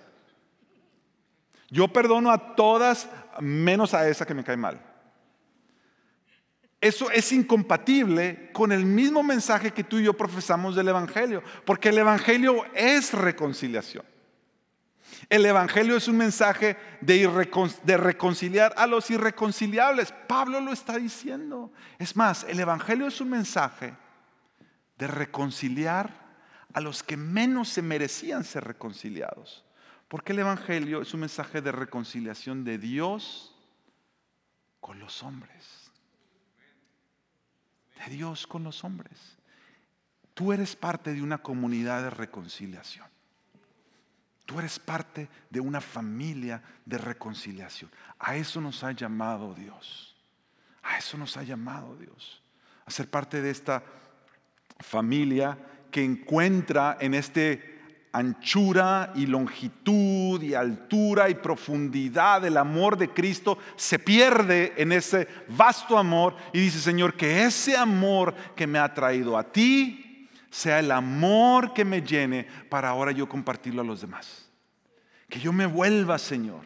[1.69, 4.81] Yo perdono a todas menos a esa que me cae mal.
[6.79, 11.89] Eso es incompatible con el mismo mensaje que tú y yo profesamos del Evangelio, porque
[11.89, 14.05] el Evangelio es reconciliación.
[15.29, 17.27] El Evangelio es un mensaje de,
[17.97, 20.13] reconciliar a los irreconciliables.
[20.27, 21.71] Pablo lo está diciendo.
[21.97, 23.95] Es más, el Evangelio es un mensaje
[24.97, 26.25] de reconciliar
[26.73, 29.64] a los que menos se merecían ser reconciliados.
[30.07, 33.55] Porque el Evangelio es un mensaje de reconciliación de Dios
[34.79, 35.91] con los hombres.
[38.05, 39.37] De Dios con los hombres.
[40.33, 43.07] Tú eres parte de una comunidad de reconciliación.
[44.45, 47.89] Tú eres parte de una familia de reconciliación.
[48.19, 50.15] A eso nos ha llamado Dios.
[50.83, 52.43] A eso nos ha llamado Dios.
[52.85, 53.83] A ser parte de esta
[54.79, 55.57] familia
[55.89, 57.74] que encuentra en este
[58.15, 65.27] anchura y longitud y altura y profundidad del amor de Cristo se pierde en ese
[65.49, 70.79] vasto amor y dice, Señor, que ese amor que me ha traído a ti sea
[70.79, 74.49] el amor que me llene para ahora yo compartirlo a los demás.
[75.27, 76.61] Que yo me vuelva, Señor,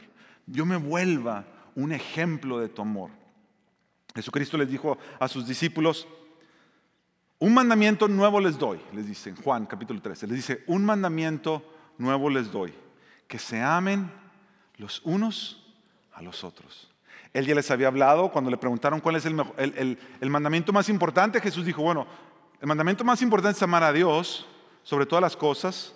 [0.45, 3.09] yo me vuelva un ejemplo de tu amor.
[4.13, 6.07] Jesucristo les dijo a sus discípulos,
[7.39, 10.27] un mandamiento nuevo les doy, les dice Juan capítulo 13.
[10.27, 11.63] Les dice, un mandamiento
[11.97, 12.73] nuevo les doy,
[13.27, 14.11] que se amen
[14.77, 15.65] los unos
[16.13, 16.89] a los otros.
[17.33, 21.39] Él ya les había hablado cuando le preguntaron cuál es el, el, mandamiento más importante.
[21.39, 22.07] Jesús dijo, bueno,
[22.59, 24.45] el mandamiento más importante es amar a Dios
[24.83, 25.93] sobre todas las cosas,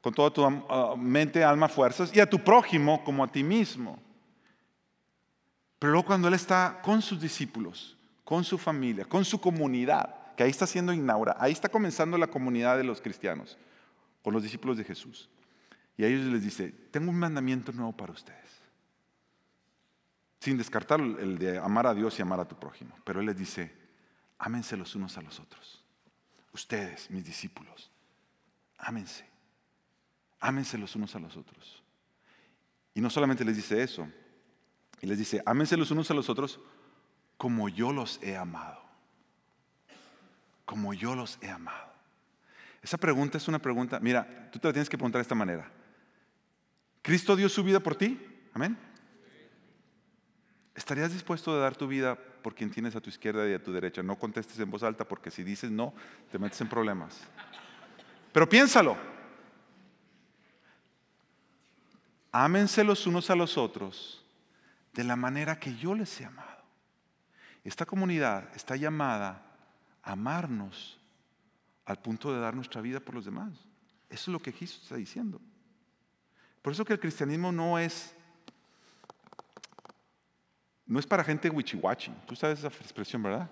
[0.00, 3.98] con toda tu ah, mente, alma, fuerzas, y a tu prójimo como a ti mismo.
[5.78, 10.42] Pero luego cuando Él está con sus discípulos, con su familia, con su comunidad, que
[10.42, 13.56] ahí está siendo inaugurada, ahí está comenzando la comunidad de los cristianos,
[14.22, 15.30] con los discípulos de Jesús.
[15.96, 18.60] Y a ellos les dice, tengo un mandamiento nuevo para ustedes.
[20.40, 22.94] Sin descartar el de amar a Dios y amar a tu prójimo.
[23.04, 23.72] Pero Él les dice,
[24.38, 25.82] ámense los unos a los otros.
[26.52, 27.90] Ustedes, mis discípulos,
[28.78, 29.24] ámense.
[30.40, 31.82] Ámense los unos a los otros.
[32.94, 34.06] Y no solamente les dice eso,
[35.00, 36.60] y les dice, ámense los unos a los otros
[37.36, 38.85] como yo los he amado
[40.66, 41.94] como yo los he amado?
[42.82, 45.70] Esa pregunta es una pregunta, mira, tú te la tienes que preguntar de esta manera.
[47.00, 48.20] ¿Cristo dio su vida por ti?
[48.52, 48.76] Amén.
[50.74, 53.72] ¿Estarías dispuesto a dar tu vida por quien tienes a tu izquierda y a tu
[53.72, 54.02] derecha?
[54.02, 55.94] No contestes en voz alta porque si dices no,
[56.30, 57.18] te metes en problemas.
[58.32, 58.96] Pero piénsalo.
[62.30, 64.22] Ámense los unos a los otros
[64.92, 66.62] de la manera que yo les he amado.
[67.64, 69.42] Esta comunidad está llamada
[70.06, 70.98] amarnos
[71.84, 73.52] al punto de dar nuestra vida por los demás.
[74.08, 75.40] Eso es lo que Jesús está diciendo.
[76.62, 78.14] Por eso que el cristianismo no es
[80.86, 82.12] no es para gente wichiwachi.
[82.26, 83.50] Tú sabes esa expresión, ¿verdad?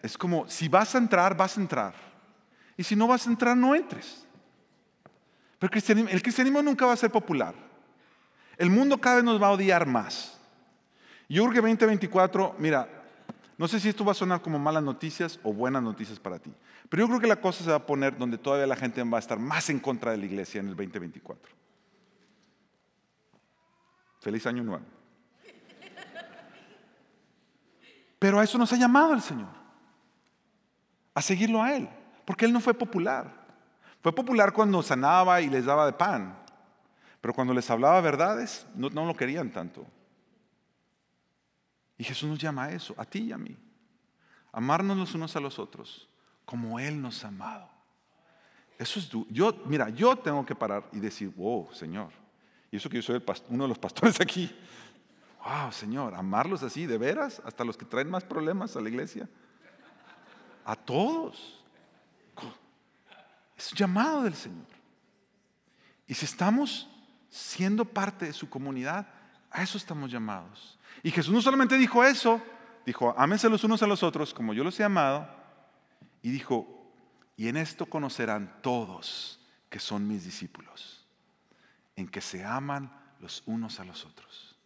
[0.00, 1.94] Es como si vas a entrar, vas a entrar.
[2.76, 4.24] Y si no vas a entrar, no entres.
[5.58, 5.72] Pero
[6.08, 7.54] el cristianismo, nunca va a ser popular.
[8.56, 10.38] El mundo cada vez nos va a odiar más.
[11.26, 12.95] Que 2024, mira,
[13.58, 16.52] no sé si esto va a sonar como malas noticias o buenas noticias para ti,
[16.88, 19.16] pero yo creo que la cosa se va a poner donde todavía la gente va
[19.16, 21.54] a estar más en contra de la iglesia en el 2024.
[24.20, 24.84] Feliz año nuevo.
[28.18, 29.48] Pero a eso nos ha llamado el Señor,
[31.14, 31.88] a seguirlo a Él,
[32.24, 33.46] porque Él no fue popular.
[34.02, 36.38] Fue popular cuando sanaba y les daba de pan,
[37.20, 39.86] pero cuando les hablaba verdades no, no lo querían tanto.
[41.98, 43.56] Y Jesús nos llama a eso, a ti y a mí.
[44.52, 46.08] Amarnos los unos a los otros,
[46.44, 47.68] como Él nos ha amado.
[48.78, 52.10] Eso es yo, mira, yo tengo que parar y decir, wow, Señor.
[52.70, 54.54] Y eso que yo soy uno de los pastores aquí.
[55.42, 59.28] Wow, Señor, amarlos así, de veras, hasta los que traen más problemas a la iglesia.
[60.64, 61.62] A todos.
[63.56, 64.66] Es llamado del Señor.
[66.06, 66.88] Y si estamos
[67.30, 69.06] siendo parte de su comunidad,
[69.50, 70.78] a eso estamos llamados.
[71.02, 72.40] Y Jesús no solamente dijo eso,
[72.84, 75.28] dijo, ámense los unos a los otros como yo los he amado.
[76.22, 76.66] Y dijo,
[77.36, 81.06] y en esto conocerán todos que son mis discípulos,
[81.96, 84.56] en que se aman los unos a los otros.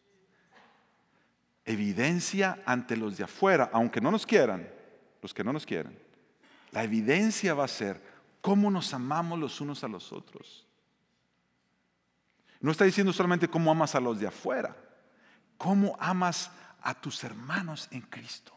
[1.64, 4.68] Evidencia ante los de afuera, aunque no nos quieran,
[5.22, 5.96] los que no nos quieran.
[6.72, 8.00] La evidencia va a ser
[8.40, 10.66] cómo nos amamos los unos a los otros.
[12.60, 14.76] No está diciendo solamente cómo amas a los de afuera,
[15.56, 16.50] cómo amas
[16.82, 18.52] a tus hermanos en Cristo.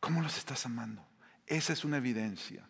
[0.00, 1.04] ¿Cómo los estás amando?
[1.46, 2.66] Esa es una evidencia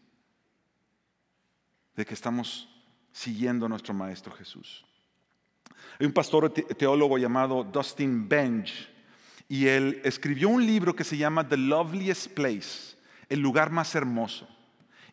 [1.95, 2.69] de que estamos
[3.13, 4.85] siguiendo a nuestro Maestro Jesús.
[5.99, 8.89] Hay un pastor teólogo llamado Dustin Bench
[9.49, 12.97] y él escribió un libro que se llama The Loveliest Place,
[13.29, 14.49] el lugar más hermoso.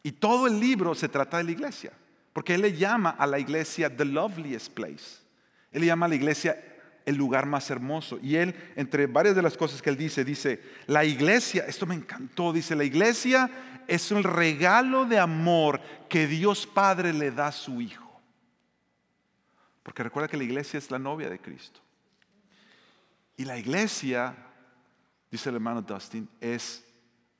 [0.03, 1.91] Y todo el libro se trata de la iglesia.
[2.37, 5.23] Porque Él le llama a la iglesia the loveliest place.
[5.71, 6.55] Él le llama a la iglesia
[7.03, 8.19] el lugar más hermoso.
[8.21, 11.95] Y Él, entre varias de las cosas que Él dice, dice, la iglesia, esto me
[11.95, 13.49] encantó, dice, la iglesia
[13.87, 18.21] es el regalo de amor que Dios Padre le da a su Hijo.
[19.81, 21.79] Porque recuerda que la iglesia es la novia de Cristo.
[23.35, 24.35] Y la iglesia,
[25.31, 26.85] dice el hermano Dustin, es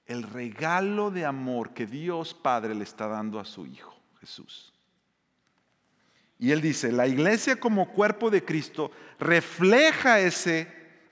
[0.07, 4.73] el regalo de amor que Dios Padre le está dando a su Hijo, Jesús.
[6.39, 10.67] Y él dice, la iglesia como cuerpo de Cristo refleja ese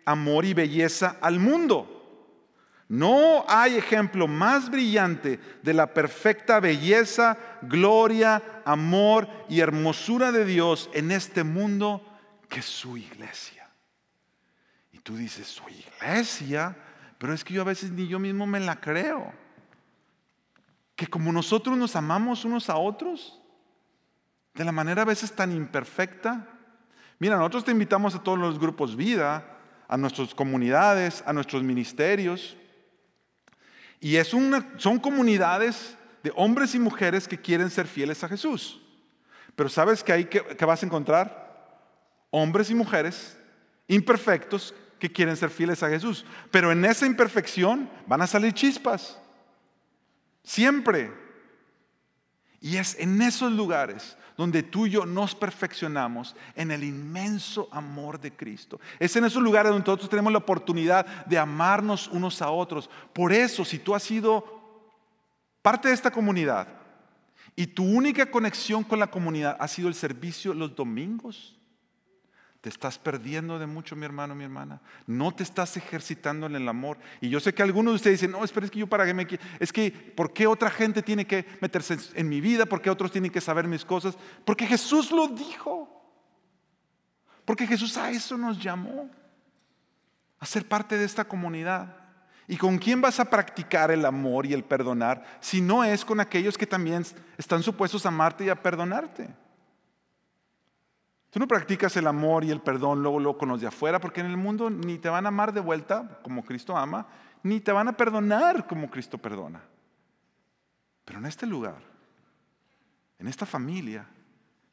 [0.06, 1.92] amor y belleza al mundo.
[2.88, 10.90] No hay ejemplo más brillante de la perfecta belleza, gloria, amor y hermosura de Dios
[10.94, 12.06] en este mundo
[12.48, 13.68] que su iglesia.
[14.92, 16.78] Y tú dices, su iglesia,
[17.18, 19.34] pero es que yo a veces ni yo mismo me la creo.
[20.96, 23.42] Que como nosotros nos amamos unos a otros,
[24.56, 26.48] de la manera a veces tan imperfecta.
[27.20, 32.58] Mira, nosotros te invitamos a todos los grupos vida, a nuestras comunidades, a nuestros ministerios.
[34.00, 38.82] Y es una, son comunidades de hombres y mujeres que quieren ser fieles a Jesús.
[39.56, 41.46] Pero ¿sabes que ahí que, que vas a encontrar?
[42.32, 43.38] Hombres y mujeres
[43.88, 46.26] imperfectos que quieren ser fieles a Jesús.
[46.52, 49.20] Pero en esa imperfección van a salir chispas.
[50.44, 51.12] Siempre.
[52.62, 58.20] Y es en esos lugares donde tú y yo nos perfeccionamos en el inmenso amor
[58.20, 58.80] de Cristo.
[59.00, 62.90] Es en esos lugares donde nosotros tenemos la oportunidad de amarnos unos a otros.
[63.14, 64.44] Por eso, si tú has sido
[65.62, 66.68] parte de esta comunidad
[67.56, 71.56] y tu única conexión con la comunidad ha sido el servicio los domingos,
[72.66, 74.82] te estás perdiendo de mucho, mi hermano, mi hermana.
[75.06, 76.98] No te estás ejercitando en el amor.
[77.22, 79.14] Y yo sé que algunos de ustedes dicen, no, espera, es que yo para qué
[79.14, 79.28] me...
[79.60, 82.66] Es que, ¿por qué otra gente tiene que meterse en mi vida?
[82.66, 84.18] ¿Por qué otros tienen que saber mis cosas?
[84.44, 85.88] Porque Jesús lo dijo.
[87.46, 89.12] Porque Jesús a eso nos llamó.
[90.40, 91.96] A ser parte de esta comunidad.
[92.48, 96.20] ¿Y con quién vas a practicar el amor y el perdonar si no es con
[96.20, 97.06] aquellos que también
[97.38, 99.45] están supuestos a amarte y a perdonarte?
[101.36, 104.28] Tú no practicas el amor y el perdón luego, con los de afuera, porque en
[104.28, 107.08] el mundo ni te van a amar de vuelta como Cristo ama,
[107.44, 109.62] ni te van a perdonar como Cristo perdona.
[111.04, 111.76] Pero en este lugar,
[113.20, 114.08] en esta familia,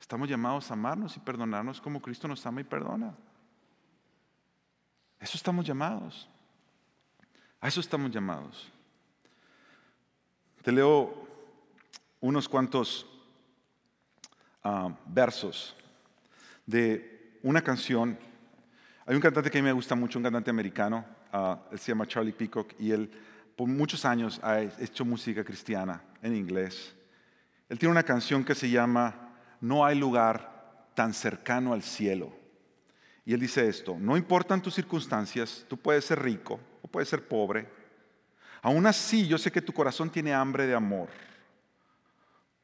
[0.00, 3.12] estamos llamados a amarnos y perdonarnos como Cristo nos ama y perdona.
[5.18, 6.28] Eso estamos llamados.
[7.60, 8.70] A eso estamos llamados.
[10.62, 11.26] Te leo
[12.20, 13.04] unos cuantos
[14.62, 15.74] ah, versos
[16.66, 18.18] de una canción.
[19.06, 21.92] Hay un cantante que a mí me gusta mucho, un cantante americano, ah, él se
[21.92, 23.10] llama Charlie Peacock y él
[23.56, 26.94] por muchos años ha hecho música cristiana en inglés.
[27.68, 32.32] Él tiene una canción que se llama No hay lugar tan cercano al cielo.
[33.24, 37.26] Y él dice esto, no importan tus circunstancias, tú puedes ser rico o puedes ser
[37.26, 37.68] pobre.
[38.62, 41.08] Aún así, yo sé que tu corazón tiene hambre de amor.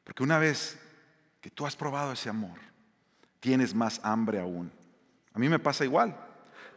[0.03, 0.79] Porque una vez
[1.39, 2.59] que tú has probado ese amor,
[3.39, 4.71] tienes más hambre aún.
[5.33, 6.15] A mí me pasa igual.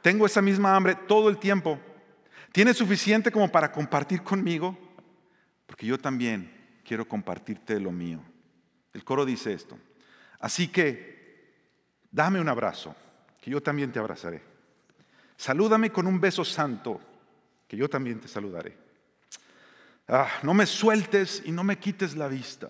[0.00, 1.78] Tengo esa misma hambre todo el tiempo.
[2.52, 4.76] ¿Tienes suficiente como para compartir conmigo?
[5.66, 8.20] Porque yo también quiero compartirte lo mío.
[8.92, 9.78] El coro dice esto.
[10.38, 11.50] Así que
[12.10, 12.94] dame un abrazo,
[13.40, 14.42] que yo también te abrazaré.
[15.36, 17.00] Salúdame con un beso santo,
[17.66, 18.76] que yo también te saludaré.
[20.08, 22.68] Ah, no me sueltes y no me quites la vista,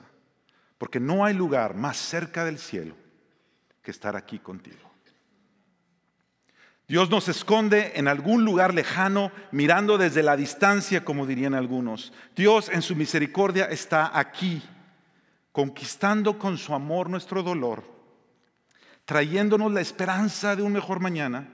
[0.79, 3.02] porque no hay lugar más cerca del cielo
[3.83, 4.93] que estar aquí contigo.
[6.89, 12.13] Dios nos esconde en algún lugar lejano, mirando desde la distancia, como dirían algunos.
[12.37, 14.63] Dios en su misericordia está aquí,
[15.53, 17.85] conquistando con su amor nuestro dolor,
[19.05, 21.49] trayéndonos la esperanza de un mejor mañana.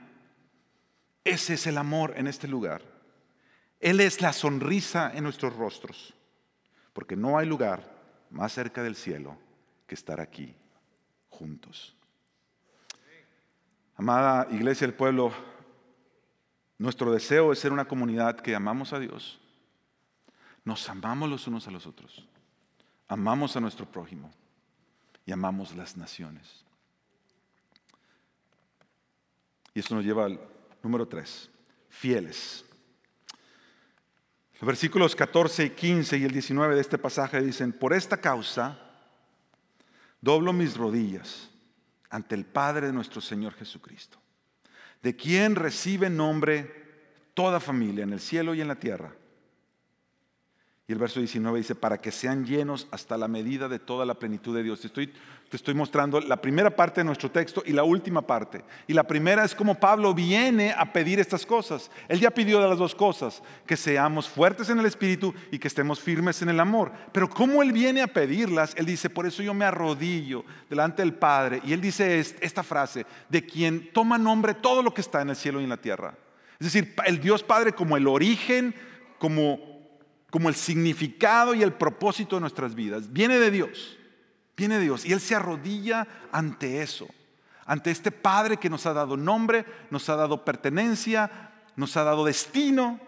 [1.23, 2.81] Ese es el amor en este lugar.
[3.79, 6.13] Él es la sonrisa en nuestros rostros,
[6.91, 7.89] porque no hay lugar
[8.29, 9.37] más cerca del cielo
[9.87, 10.53] que estar aquí
[11.29, 11.95] juntos.
[13.99, 15.33] Amada iglesia del pueblo,
[16.77, 19.41] nuestro deseo es ser una comunidad que amamos a Dios.
[20.63, 22.25] Nos amamos los unos a los otros.
[23.09, 24.31] Amamos a nuestro prójimo
[25.25, 26.63] y amamos las naciones.
[29.73, 30.39] Y esto nos lleva al
[30.81, 31.49] número 3,
[31.89, 32.63] fieles.
[34.53, 38.79] Los versículos 14 y 15 y el 19 de este pasaje dicen, por esta causa
[40.21, 41.49] doblo mis rodillas
[42.09, 44.19] ante el Padre de nuestro Señor Jesucristo,
[45.01, 46.89] de quien recibe nombre
[47.33, 49.13] toda familia en el cielo y en la tierra.
[50.89, 54.15] Y el verso 19 dice, para que sean llenos hasta la medida de toda la
[54.15, 54.81] plenitud de Dios.
[54.81, 55.13] Te estoy,
[55.47, 58.63] te estoy mostrando la primera parte de nuestro texto y la última parte.
[58.87, 61.91] Y la primera es como Pablo viene a pedir estas cosas.
[62.07, 65.67] Él ya pidió de las dos cosas, que seamos fuertes en el Espíritu y que
[65.67, 66.91] estemos firmes en el amor.
[67.11, 71.13] Pero como Él viene a pedirlas, Él dice, por eso yo me arrodillo delante del
[71.13, 71.61] Padre.
[71.65, 75.35] Y Él dice esta frase, de quien toma nombre todo lo que está en el
[75.35, 76.15] cielo y en la tierra.
[76.59, 78.73] Es decir, el Dios Padre como el origen,
[79.19, 79.68] como
[80.29, 83.11] como el significado y el propósito de nuestras vidas.
[83.11, 83.97] Viene de Dios,
[84.55, 85.05] viene de Dios.
[85.05, 87.07] Y Él se arrodilla ante eso,
[87.65, 92.25] ante este Padre que nos ha dado nombre, nos ha dado pertenencia, nos ha dado
[92.25, 92.99] destino.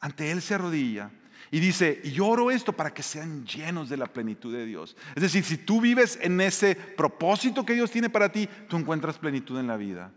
[0.00, 1.10] Ante Él se arrodilla
[1.50, 4.96] y dice, y oro esto para que sean llenos de la plenitud de Dios.
[5.14, 9.18] Es decir, si tú vives en ese propósito que Dios tiene para ti, tú encuentras
[9.18, 10.12] plenitud en la vida.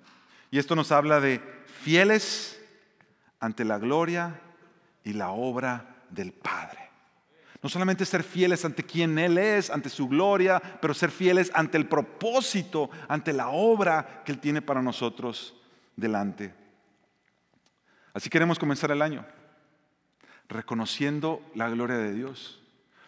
[0.49, 1.41] Y esto nos habla de
[1.84, 2.62] fieles
[3.39, 4.41] ante la gloria
[5.05, 6.89] y la obra del Padre.
[7.64, 11.78] No solamente ser fieles ante quien Él es, ante su gloria, pero ser fieles ante
[11.78, 15.55] el propósito, ante la obra que Él tiene para nosotros
[15.95, 16.53] delante.
[18.14, 19.26] Así queremos comenzar el año
[20.49, 22.62] reconociendo la gloria de Dios.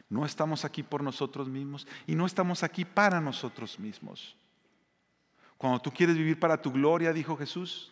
[0.10, 4.38] No estamos aquí por nosotros mismos y no estamos aquí para nosotros mismos.
[5.58, 7.92] Cuando tú quieres vivir para tu gloria, dijo Jesús,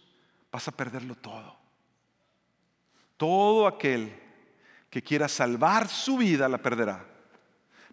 [0.52, 1.58] vas a perderlo todo.
[3.18, 4.21] Todo aquel
[4.92, 7.04] que quiera salvar su vida la perderá.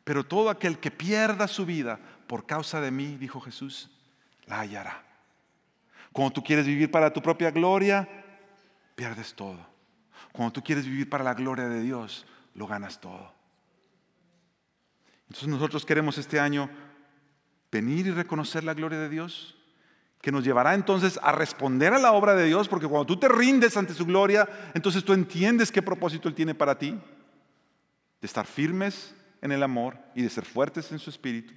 [0.05, 3.91] Pero todo aquel que pierda su vida por causa de mí, dijo Jesús,
[4.47, 5.05] la hallará.
[6.13, 8.09] Cuando tú quieres vivir para tu propia gloria,
[8.97, 9.59] pierdes todo.
[10.33, 13.33] Cuando tú quieres vivir para la gloria de Dios, lo ganas todo.
[15.29, 16.69] Entonces nosotros queremos este año
[17.71, 19.58] venir y reconocer la gloria de Dios,
[20.21, 23.29] que nos llevará entonces a responder a la obra de Dios, porque cuando tú te
[23.29, 28.47] rindes ante su gloria, entonces tú entiendes qué propósito Él tiene para ti, de estar
[28.47, 31.55] firmes en el amor y de ser fuertes en su espíritu,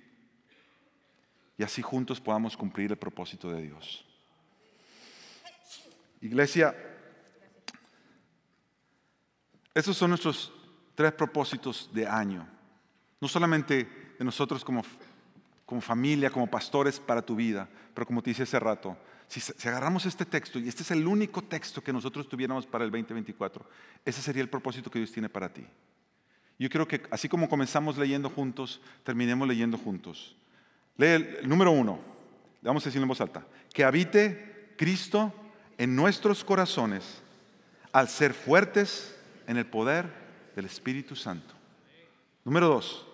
[1.57, 4.05] y así juntos podamos cumplir el propósito de Dios.
[6.21, 6.75] Iglesia,
[9.73, 10.51] esos son nuestros
[10.95, 12.47] tres propósitos de año.
[13.19, 14.83] No solamente de nosotros como,
[15.71, 18.97] como familia, como pastores para tu vida, pero como te dije hace rato,
[19.29, 22.83] si, si, agarramos este texto y este es el único texto que nosotros tuviéramos para
[22.83, 23.65] el 2024,
[24.03, 25.65] ese sería el propósito que Dios tiene para ti.
[26.59, 30.35] Yo creo que así como comenzamos leyendo juntos, terminemos leyendo juntos.
[30.97, 32.01] Lee el número uno,
[32.61, 35.33] vamos a decirlo en voz alta, que habite Cristo
[35.77, 37.21] en nuestros corazones
[37.93, 39.15] al ser fuertes
[39.47, 40.05] en el poder
[40.53, 41.53] del Espíritu Santo.
[42.43, 43.07] Número dos,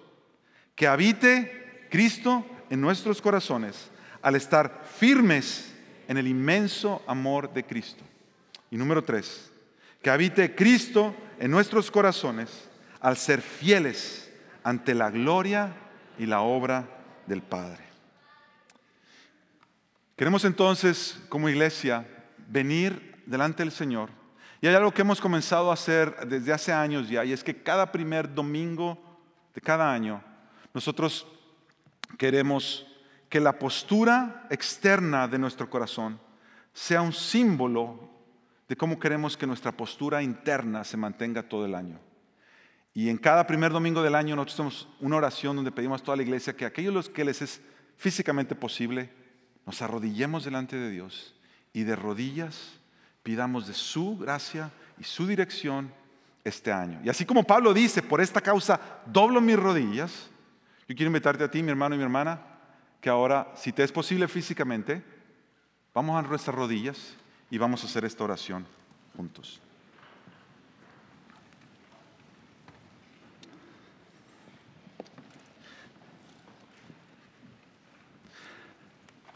[0.76, 1.57] que habite
[1.90, 3.90] Cristo en nuestros corazones
[4.22, 5.74] al estar firmes
[6.08, 8.04] en el inmenso amor de Cristo.
[8.72, 9.52] Y número tres,
[10.02, 12.70] que habite Cristo en nuestros corazones
[13.00, 14.32] al ser fieles
[14.64, 15.74] ante la gloria
[16.18, 16.88] y la obra
[17.26, 17.84] del Padre.
[20.16, 22.08] Queremos entonces, como iglesia,
[22.48, 24.10] venir delante del Señor
[24.62, 27.62] y hay algo que hemos comenzado a hacer desde hace años ya, y es que
[27.62, 28.98] cada primer domingo
[29.54, 30.22] de cada año,
[30.74, 31.28] nosotros
[32.18, 32.86] queremos
[33.30, 36.20] que la postura externa de nuestro corazón
[36.74, 38.10] sea un símbolo
[38.68, 42.00] de cómo queremos que nuestra postura interna se mantenga todo el año.
[42.94, 46.18] Y en cada primer domingo del año nosotros hacemos una oración donde pedimos a toda
[46.18, 47.62] la iglesia que aquellos los que les es
[47.96, 49.12] físicamente posible,
[49.66, 51.36] nos arrodillemos delante de Dios
[51.74, 52.80] y de rodillas
[53.24, 55.92] pidamos de su gracia y su dirección
[56.44, 57.02] este año.
[57.04, 60.30] Y así como Pablo dice, por esta causa doblo mis rodillas,
[60.88, 62.42] yo quiero invitarte a ti, mi hermano y mi hermana,
[63.02, 65.04] que ahora, si te es posible físicamente,
[65.94, 67.16] vamos a nuestras rodillas
[67.50, 68.66] y vamos a hacer esta oración
[69.16, 69.62] juntos.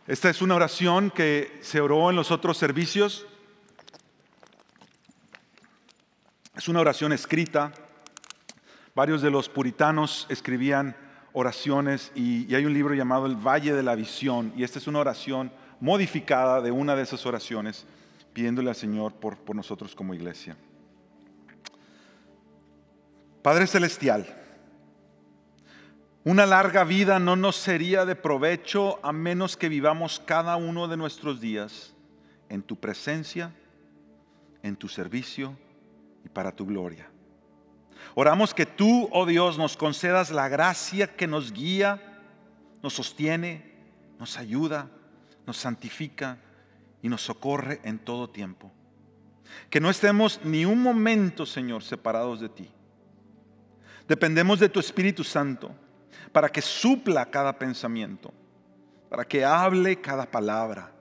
[0.07, 3.25] Esta es una oración que se oró en los otros servicios
[6.61, 7.71] Es una oración escrita.
[8.93, 10.95] Varios de los puritanos escribían
[11.33, 14.99] oraciones y, hay un libro llamado El Valle de la Visión y esta es una
[14.99, 17.85] oración modificada de una de esas oraciones
[18.33, 20.55] pidiéndole al Señor por, por nosotros como iglesia.
[23.41, 24.37] Padre Celestial,
[26.23, 30.97] una larga vida no nos sería de provecho a menos que vivamos cada uno de
[30.97, 31.93] nuestros días
[32.49, 33.51] en tu presencia,
[34.61, 35.57] en tu servicio
[36.23, 37.10] y para tu gloria.
[38.15, 42.01] Oramos que tú, oh Dios, nos concedas la gracia que nos guía,
[42.83, 43.71] nos sostiene,
[44.19, 44.89] nos ayuda,
[45.45, 46.37] nos santifica
[47.01, 48.71] y nos socorre en todo tiempo.
[49.69, 52.69] Que no estemos ni un momento, Señor, separados de ti.
[54.07, 55.71] Dependemos de tu Espíritu Santo
[56.31, 58.33] para que supla cada pensamiento,
[59.09, 60.91] para que hable cada palabra,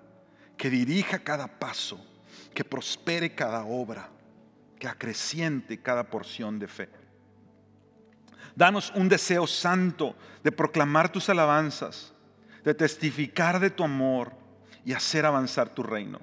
[0.56, 2.04] que dirija cada paso,
[2.54, 4.10] que prospere cada obra
[4.80, 6.88] que acreciente cada porción de fe.
[8.56, 12.12] Danos un deseo santo de proclamar tus alabanzas,
[12.64, 14.32] de testificar de tu amor
[14.84, 16.20] y hacer avanzar tu reino.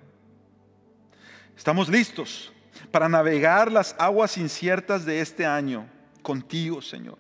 [1.56, 2.52] Estamos listos
[2.92, 5.88] para navegar las aguas inciertas de este año
[6.22, 7.18] contigo, Señor.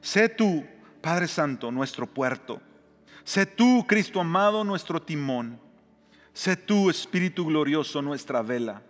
[0.00, 0.64] Sé tú,
[1.02, 2.60] Padre Santo, nuestro puerto.
[3.24, 5.60] Sé tú, Cristo amado, nuestro timón.
[6.32, 8.82] Sé tú, Espíritu glorioso, nuestra vela.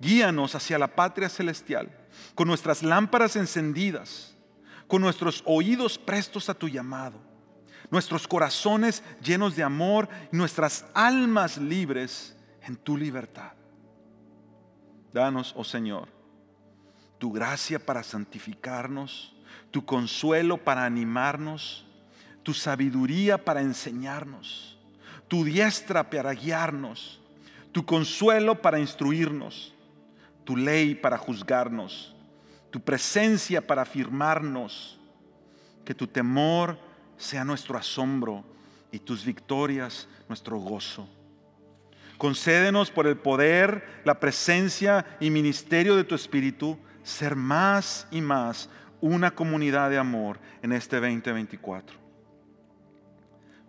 [0.00, 1.90] Guíanos hacia la patria celestial,
[2.34, 4.34] con nuestras lámparas encendidas,
[4.86, 7.20] con nuestros oídos prestos a tu llamado,
[7.90, 13.52] nuestros corazones llenos de amor nuestras almas libres en tu libertad.
[15.12, 16.08] Danos, oh Señor,
[17.18, 19.34] tu gracia para santificarnos,
[19.70, 21.84] tu consuelo para animarnos,
[22.42, 24.78] tu sabiduría para enseñarnos,
[25.28, 27.20] tu diestra para guiarnos,
[27.72, 29.74] tu consuelo para instruirnos,
[30.50, 32.12] tu ley para juzgarnos,
[32.72, 34.98] tu presencia para afirmarnos,
[35.84, 36.76] que tu temor
[37.16, 38.44] sea nuestro asombro
[38.90, 41.08] y tus victorias nuestro gozo.
[42.18, 48.68] Concédenos por el poder, la presencia y ministerio de tu Espíritu ser más y más
[49.00, 51.96] una comunidad de amor en este 2024.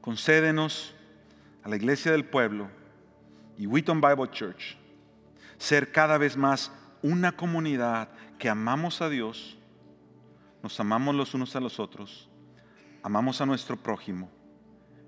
[0.01, 0.95] Concédenos
[1.61, 2.71] a la iglesia del pueblo
[3.55, 4.80] y Wheaton Bible Church
[5.61, 6.71] ser cada vez más
[7.03, 8.09] una comunidad
[8.39, 9.59] que amamos a Dios,
[10.63, 12.27] nos amamos los unos a los otros,
[13.03, 14.27] amamos a nuestro prójimo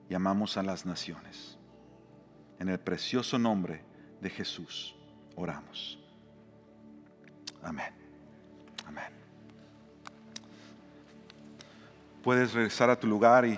[0.08, 1.58] y amamos a las naciones.
[2.60, 3.84] En el precioso nombre
[4.22, 4.96] de Jesús
[5.36, 6.00] oramos.
[7.64, 7.92] Amén.
[8.86, 9.12] Amén.
[12.24, 13.58] Puedes regresar a tu lugar y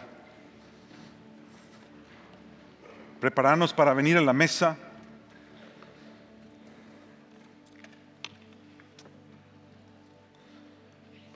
[3.20, 4.78] prepararnos para venir a la mesa.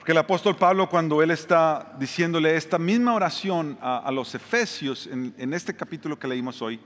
[0.10, 5.36] Porque el apóstol Pablo, cuando él está diciéndole esta misma oración a, los efesios en,
[5.38, 6.80] en este capítulo que leímos hoy,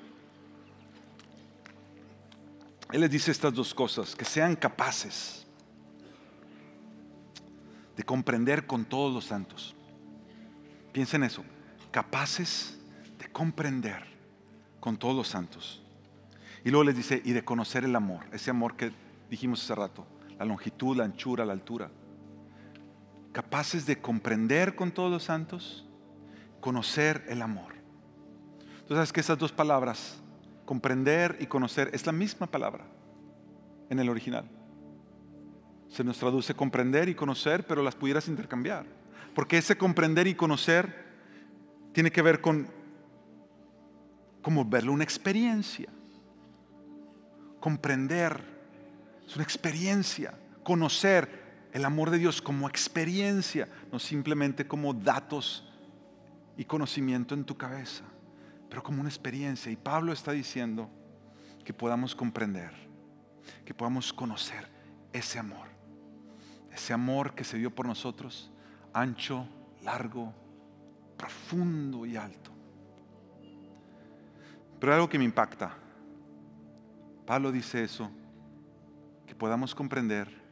[2.91, 5.47] él les dice estas dos cosas, que sean capaces
[7.95, 9.73] de comprender con todos los santos.
[10.91, 11.45] Piensen eso,
[11.91, 12.77] capaces
[13.19, 14.03] de comprender
[14.81, 15.81] con todos los santos.
[16.65, 18.91] Y luego les dice, y de conocer el amor, ese amor que
[19.29, 20.05] dijimos hace rato,
[20.37, 21.89] la longitud, la anchura, la altura.
[23.33, 25.85] Capaces de comprender con todos los santos,
[26.61, 27.73] conocer el amor.
[28.59, 30.23] Entonces, sabes que esas dos palabras
[30.65, 32.85] comprender y conocer es la misma palabra
[33.89, 34.49] en el original.
[35.89, 38.85] Se nos traduce comprender y conocer, pero las pudieras intercambiar.
[39.35, 41.03] Porque ese comprender y conocer
[41.91, 42.67] tiene que ver con
[44.41, 45.89] como verlo una experiencia.
[47.59, 48.43] Comprender
[49.25, 50.33] es una experiencia.
[50.63, 51.42] Conocer
[51.73, 55.69] el amor de Dios como experiencia, no simplemente como datos
[56.55, 58.05] y conocimiento en tu cabeza
[58.73, 59.71] pero como una experiencia.
[59.71, 60.89] Y Pablo está diciendo
[61.63, 62.71] que podamos comprender,
[63.63, 64.67] que podamos conocer
[65.11, 65.67] ese amor,
[66.71, 68.51] ese amor que se dio por nosotros,
[68.91, 69.47] ancho,
[69.83, 70.33] largo,
[71.15, 72.49] profundo y alto.
[74.79, 75.77] Pero algo que me impacta,
[77.27, 78.09] Pablo dice eso,
[79.27, 80.42] que podamos comprender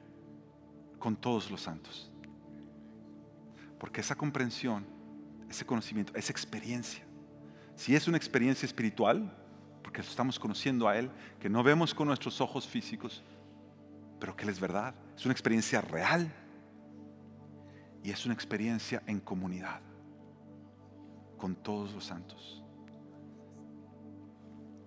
[1.02, 2.10] con todos los santos.
[3.78, 4.86] Porque esa comprensión,
[5.50, 7.04] ese conocimiento, esa experiencia,
[7.76, 9.36] si es una experiencia espiritual,
[9.84, 13.24] porque estamos conociendo a Él, que no vemos con nuestros ojos físicos,
[14.20, 14.94] pero que Él es verdad.
[15.18, 16.32] Es una experiencia real
[18.04, 19.82] y es una experiencia en comunidad
[21.38, 22.64] con todos los santos.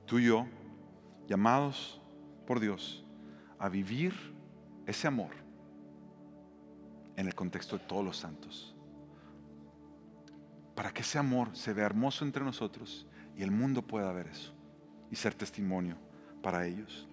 [0.07, 0.47] Tú y yo,
[1.27, 2.01] llamados
[2.47, 3.05] por Dios
[3.59, 4.15] a vivir
[4.87, 5.44] ese amor
[7.17, 8.75] en el contexto de todos los santos
[10.75, 13.07] para que ese amor se vea hermoso entre nosotros
[13.37, 14.53] y el mundo pueda ver eso
[15.11, 15.97] y ser testimonio
[16.43, 17.07] para ellos.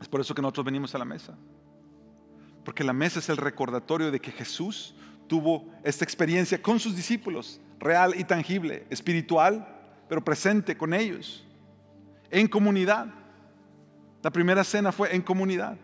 [0.00, 1.36] Es por eso que nosotros venimos a la mesa.
[2.64, 4.94] Porque la mesa es el recordatorio de que Jesús
[5.26, 9.66] tuvo esta experiencia con sus discípulos, real y tangible, espiritual,
[10.08, 11.44] pero presente con ellos,
[12.30, 13.06] en comunidad.
[14.22, 15.76] La primera cena fue en comunidad.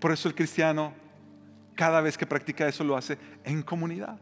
[0.00, 0.92] Por eso el cristiano,
[1.76, 4.18] cada vez que practica eso, lo hace en comunidad.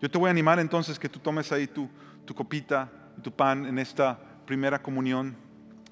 [0.00, 1.88] Yo te voy a animar entonces que tú tomes ahí tu,
[2.34, 2.88] copita
[3.18, 5.36] y tu pan en esta primera comunión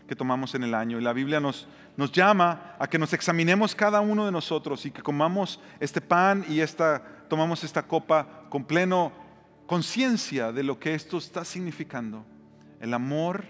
[0.07, 0.99] que tomamos en el año.
[0.99, 4.91] Y la Biblia nos, nos llama a que nos examinemos cada uno de nosotros y
[4.91, 9.13] que comamos este pan y esta, tomamos esta copa con pleno
[9.67, 12.25] conciencia de lo que esto está significando.
[12.81, 13.45] El amor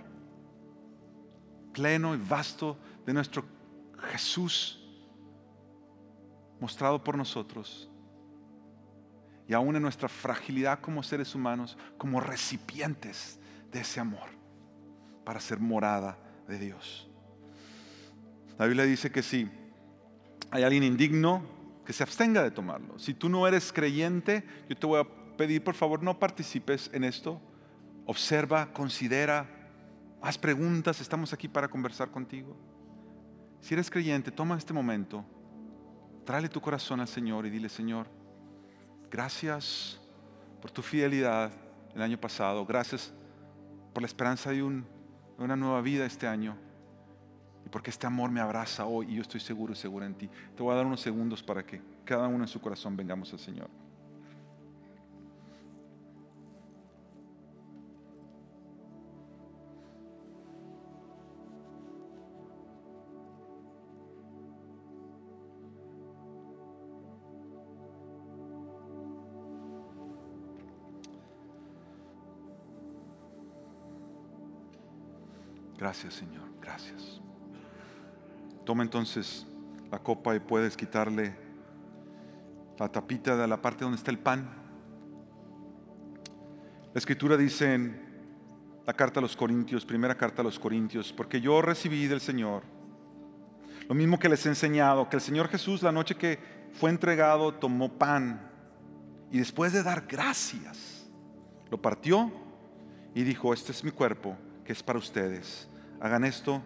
[1.72, 3.44] pleno y vasto de nuestro
[4.10, 4.87] Jesús
[6.60, 7.90] mostrado por nosotros
[9.48, 13.40] y aún en nuestra fragilidad como seres humanos, como recipientes
[13.72, 14.28] de ese amor,
[15.24, 17.08] para ser morada de Dios.
[18.58, 19.48] La Biblia dice que si
[20.50, 21.42] hay alguien indigno,
[21.86, 22.98] que se abstenga de tomarlo.
[22.98, 27.04] Si tú no eres creyente, yo te voy a pedir, por favor, no participes en
[27.04, 27.40] esto.
[28.04, 29.46] Observa, considera,
[30.20, 32.54] haz preguntas, estamos aquí para conversar contigo.
[33.62, 35.24] Si eres creyente, toma este momento,
[36.28, 38.06] tráele tu corazón al Señor y dile, Señor,
[39.10, 39.98] gracias
[40.60, 41.50] por tu fidelidad
[41.94, 43.14] el año pasado, gracias
[43.94, 44.84] por la esperanza de, un,
[45.38, 46.54] de una nueva vida este año
[47.64, 50.28] y porque este amor me abraza hoy y yo estoy seguro y segura en ti.
[50.54, 53.38] Te voy a dar unos segundos para que cada uno en su corazón vengamos al
[53.38, 53.70] Señor.
[75.88, 77.18] Gracias Señor, gracias.
[78.66, 79.46] Toma entonces
[79.90, 81.34] la copa y puedes quitarle
[82.78, 84.50] la tapita de la parte donde está el pan.
[86.92, 88.02] La escritura dice en
[88.86, 92.64] la carta a los Corintios, primera carta a los Corintios, porque yo recibí del Señor
[93.88, 96.38] lo mismo que les he enseñado, que el Señor Jesús la noche que
[96.74, 98.46] fue entregado tomó pan
[99.32, 101.08] y después de dar gracias,
[101.70, 102.30] lo partió
[103.14, 104.36] y dijo, este es mi cuerpo
[104.66, 105.66] que es para ustedes.
[106.00, 106.62] Hagan esto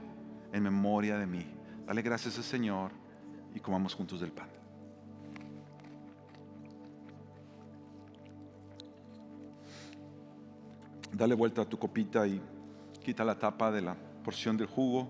[0.53, 1.47] en memoria de mí.
[1.87, 2.91] Dale gracias al Señor
[3.55, 4.49] y comamos juntos del pan.
[11.13, 12.41] Dale vuelta a tu copita y
[13.03, 15.09] quita la tapa de la porción del jugo.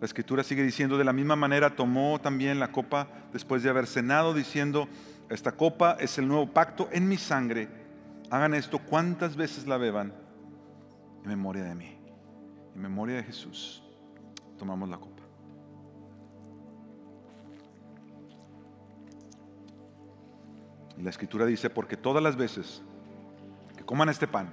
[0.00, 3.86] La escritura sigue diciendo, de la misma manera tomó también la copa después de haber
[3.86, 4.88] cenado, diciendo,
[5.28, 7.68] esta copa es el nuevo pacto en mi sangre.
[8.30, 10.12] Hagan esto cuantas veces la beban
[11.22, 11.96] en memoria de mí,
[12.74, 13.82] en memoria de Jesús.
[14.58, 15.22] Tomamos la copa.
[20.98, 22.82] Y la escritura dice, porque todas las veces
[23.76, 24.50] que coman este pan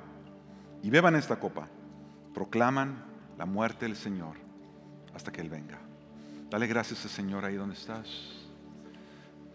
[0.82, 1.68] y beban esta copa,
[2.34, 3.04] proclaman
[3.38, 4.38] la muerte del Señor
[5.14, 5.80] hasta que Él venga.
[6.50, 8.48] Dale gracias al Señor ahí donde estás.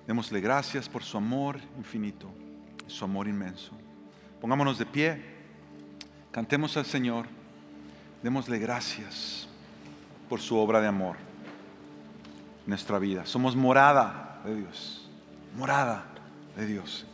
[0.07, 2.29] Démosle gracias por su amor infinito,
[2.87, 3.73] su amor inmenso.
[4.41, 5.23] Pongámonos de pie,
[6.33, 7.27] cantemos al Señor,
[8.23, 9.49] démosle gracias
[10.29, 11.17] por su obra de amor
[12.65, 13.27] en nuestra vida.
[13.27, 15.09] Somos morada de Dios,
[15.57, 16.05] morada
[16.57, 17.07] de Dios.